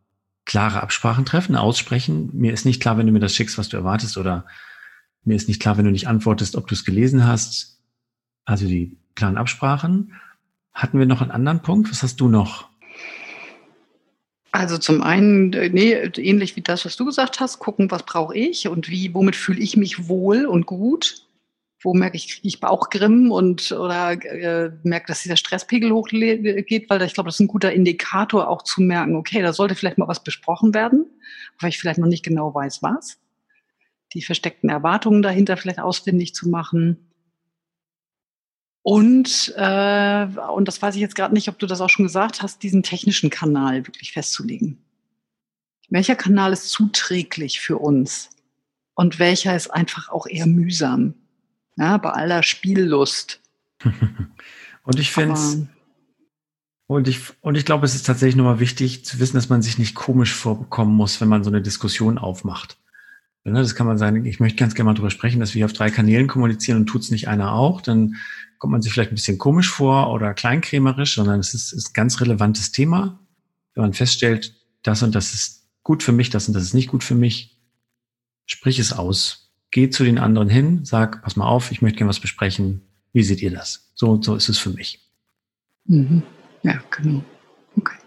klare 0.46 0.82
Absprachen 0.82 1.26
treffen, 1.26 1.56
aussprechen. 1.56 2.32
Mir 2.34 2.52
ist 2.52 2.66
nicht 2.66 2.82
klar, 2.82 2.98
wenn 2.98 3.06
du 3.06 3.12
mir 3.12 3.20
das 3.20 3.36
schickst, 3.36 3.60
was 3.60 3.70
du 3.70 3.78
erwartest 3.78 4.18
oder 4.18 4.46
mir 5.24 5.36
ist 5.36 5.48
nicht 5.48 5.62
klar, 5.62 5.78
wenn 5.78 5.86
du 5.86 5.92
nicht 5.92 6.08
antwortest, 6.08 6.56
ob 6.56 6.66
du 6.66 6.74
es 6.74 6.86
gelesen 6.86 7.28
hast 7.28 7.79
also 8.50 8.68
die 8.68 8.98
klaren 9.16 9.38
Absprachen. 9.38 10.14
Hatten 10.74 10.98
wir 10.98 11.06
noch 11.06 11.22
einen 11.22 11.32
anderen 11.32 11.62
Punkt? 11.62 11.92
Was 11.92 12.04
hast 12.04 12.20
du 12.20 12.28
noch? 12.28 12.68
Also 14.52 14.78
zum 14.78 15.04
einen, 15.04 15.54
äh, 15.54 15.70
nee, 15.70 15.94
ähnlich 15.94 16.56
wie 16.56 16.62
das, 16.62 16.86
was 16.86 16.96
du 16.96 17.06
gesagt 17.06 17.40
hast, 17.40 17.60
gucken, 17.60 17.92
was 17.92 18.04
brauche 18.04 18.36
ich 18.36 18.68
und 18.68 18.90
wie, 18.90 19.14
womit 19.14 19.36
fühle 19.36 19.60
ich 19.60 19.78
mich 19.78 20.08
wohl 20.08 20.46
und 20.46 20.66
gut. 20.66 21.28
Wo 21.82 21.94
merke 21.94 22.18
ich, 22.18 22.28
kriege 22.28 22.48
ich 22.48 22.60
Bauchgrimm 22.60 23.32
und 23.32 23.72
oder 23.72 24.12
äh, 24.12 24.72
merke, 24.84 25.08
dass 25.08 25.22
dieser 25.22 25.38
Stresspegel 25.38 25.92
hochgeht, 25.92 26.90
weil 26.90 27.02
ich 27.04 27.14
glaube, 27.14 27.28
das 27.28 27.36
ist 27.36 27.40
ein 27.42 27.48
guter 27.48 27.72
Indikator 27.72 28.50
auch 28.50 28.64
zu 28.64 28.82
merken, 28.82 29.16
okay, 29.16 29.42
da 29.42 29.54
sollte 29.54 29.76
vielleicht 29.76 29.98
mal 29.98 30.10
was 30.10 30.24
besprochen 30.24 30.74
werden, 30.74 31.06
weil 31.60 31.70
ich 31.70 31.80
vielleicht 31.80 32.00
noch 32.00 32.08
nicht 32.08 32.26
genau 32.26 32.54
weiß, 32.54 32.84
was. 32.84 33.20
Die 34.14 34.22
versteckten 34.22 34.70
Erwartungen 34.70 35.22
dahinter 35.22 35.56
vielleicht 35.56 35.80
ausfindig 35.80 36.34
zu 36.34 36.50
machen 36.50 37.09
und, 38.82 39.54
äh, 39.58 40.28
und 40.54 40.68
das 40.68 40.82
weiß 40.82 40.96
ich 40.96 41.02
jetzt 41.02 41.16
gerade 41.16 41.34
nicht, 41.34 41.50
ob 41.50 41.60
du 41.60 41.66
das 41.66 41.82
auch 41.82 41.90
schon 41.90 42.06
gesagt 42.06 42.42
hast, 42.42 42.64
diesen 42.64 42.84
technischen 42.84 43.30
Kanal 43.30 43.86
wirklich 43.88 44.14
festzulegen. 44.14 44.78
Welcher 45.90 46.16
Kanal 46.16 46.54
ist 46.54 46.70
zuträglich 46.70 47.60
für 47.60 47.78
uns 47.78 48.30
und 48.94 49.20
welcher 49.20 49.56
ist 49.56 49.70
einfach 49.70 50.10
auch 50.10 50.28
eher 50.28 50.46
mühsam? 50.46 51.16
Ja, 51.78 51.98
bei 51.98 52.12
aller 52.12 52.44
Spiellust. 52.44 53.42
und 54.84 55.00
ich 55.00 55.12
finde 55.12 55.34
es, 55.34 55.60
und 56.88 57.08
ich, 57.08 57.20
und 57.42 57.56
ich 57.56 57.66
glaube, 57.66 57.86
es 57.86 57.94
ist 57.94 58.08
tatsächlich 58.08 58.36
nochmal 58.36 58.60
wichtig 58.60 59.06
zu 59.06 59.20
wissen, 59.20 59.36
dass 59.36 59.50
man 59.50 59.62
sich 59.62 59.78
nicht 59.78 59.94
komisch 59.94 60.34
vorbekommen 60.34 60.96
muss, 60.96 61.22
wenn 61.22 61.28
man 61.28 61.44
so 61.44 61.52
eine 61.52 61.62
Diskussion 61.62 62.18
aufmacht. 62.18 62.80
Ne, 63.44 63.54
das 63.60 63.76
kann 63.76 63.88
man 63.88 63.98
sagen, 63.98 64.26
ich 64.26 64.40
möchte 64.40 64.58
ganz 64.58 64.74
gerne 64.74 64.90
mal 64.90 64.94
drüber 64.96 65.12
sprechen, 65.12 65.40
dass 65.40 65.56
wir 65.56 65.66
auf 65.66 65.74
drei 65.74 65.92
Kanälen 65.92 66.28
kommunizieren 66.28 66.80
und 66.80 66.86
tut 66.88 67.04
es 67.04 67.12
nicht 67.12 67.28
einer 67.28 67.54
auch, 67.54 67.82
dann 67.82 68.16
kommt 68.60 68.72
man 68.72 68.82
sich 68.82 68.92
vielleicht 68.92 69.12
ein 69.12 69.16
bisschen 69.16 69.38
komisch 69.38 69.70
vor 69.70 70.12
oder 70.12 70.34
kleinkrämerisch, 70.34 71.16
sondern 71.16 71.40
es 71.40 71.54
ist, 71.54 71.72
ist 71.72 71.90
ein 71.90 71.94
ganz 71.94 72.22
relevantes 72.22 72.72
Thema. 72.72 73.20
Wenn 73.74 73.84
man 73.84 73.94
feststellt, 73.94 74.54
das 74.84 75.02
und 75.02 75.16
das 75.16 75.34
ist 75.34 75.68
gut 75.82 76.04
für 76.04 76.12
mich, 76.12 76.30
das 76.30 76.48
und 76.48 76.54
das 76.54 76.64
ist 76.64 76.74
nicht 76.74 76.90
gut 76.90 77.04
für 77.04 77.16
mich, 77.16 77.58
sprich 78.46 78.78
es 78.78 78.94
aus. 78.94 79.52
Geh 79.72 79.90
zu 79.90 80.04
den 80.04 80.18
anderen 80.18 80.50
hin, 80.50 80.84
sag, 80.84 81.24
pass 81.24 81.36
mal 81.36 81.48
auf, 81.48 81.72
ich 81.72 81.82
möchte 81.82 81.98
gerne 81.98 82.10
was 82.10 82.20
besprechen. 82.20 82.82
Wie 83.14 83.24
seht 83.24 83.42
ihr 83.42 83.52
das? 83.52 83.92
So, 83.96 84.22
so 84.22 84.36
ist 84.36 84.50
es 84.50 84.58
für 84.58 84.72
mich. 84.72 85.00
Mhm. 85.86 86.24
Ja, 86.64 86.84
genau. 86.92 87.24
Okay. 87.78 87.98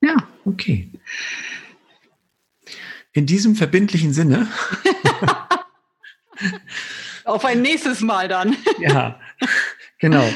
Ja. 0.00 0.16
Okay. 0.44 0.90
In 3.12 3.26
diesem 3.26 3.56
verbindlichen 3.56 4.12
Sinne. 4.12 4.48
Auf 7.24 7.44
ein 7.44 7.62
nächstes 7.62 8.00
Mal 8.00 8.28
dann. 8.28 8.56
ja, 8.80 9.20
genau. 10.02 10.28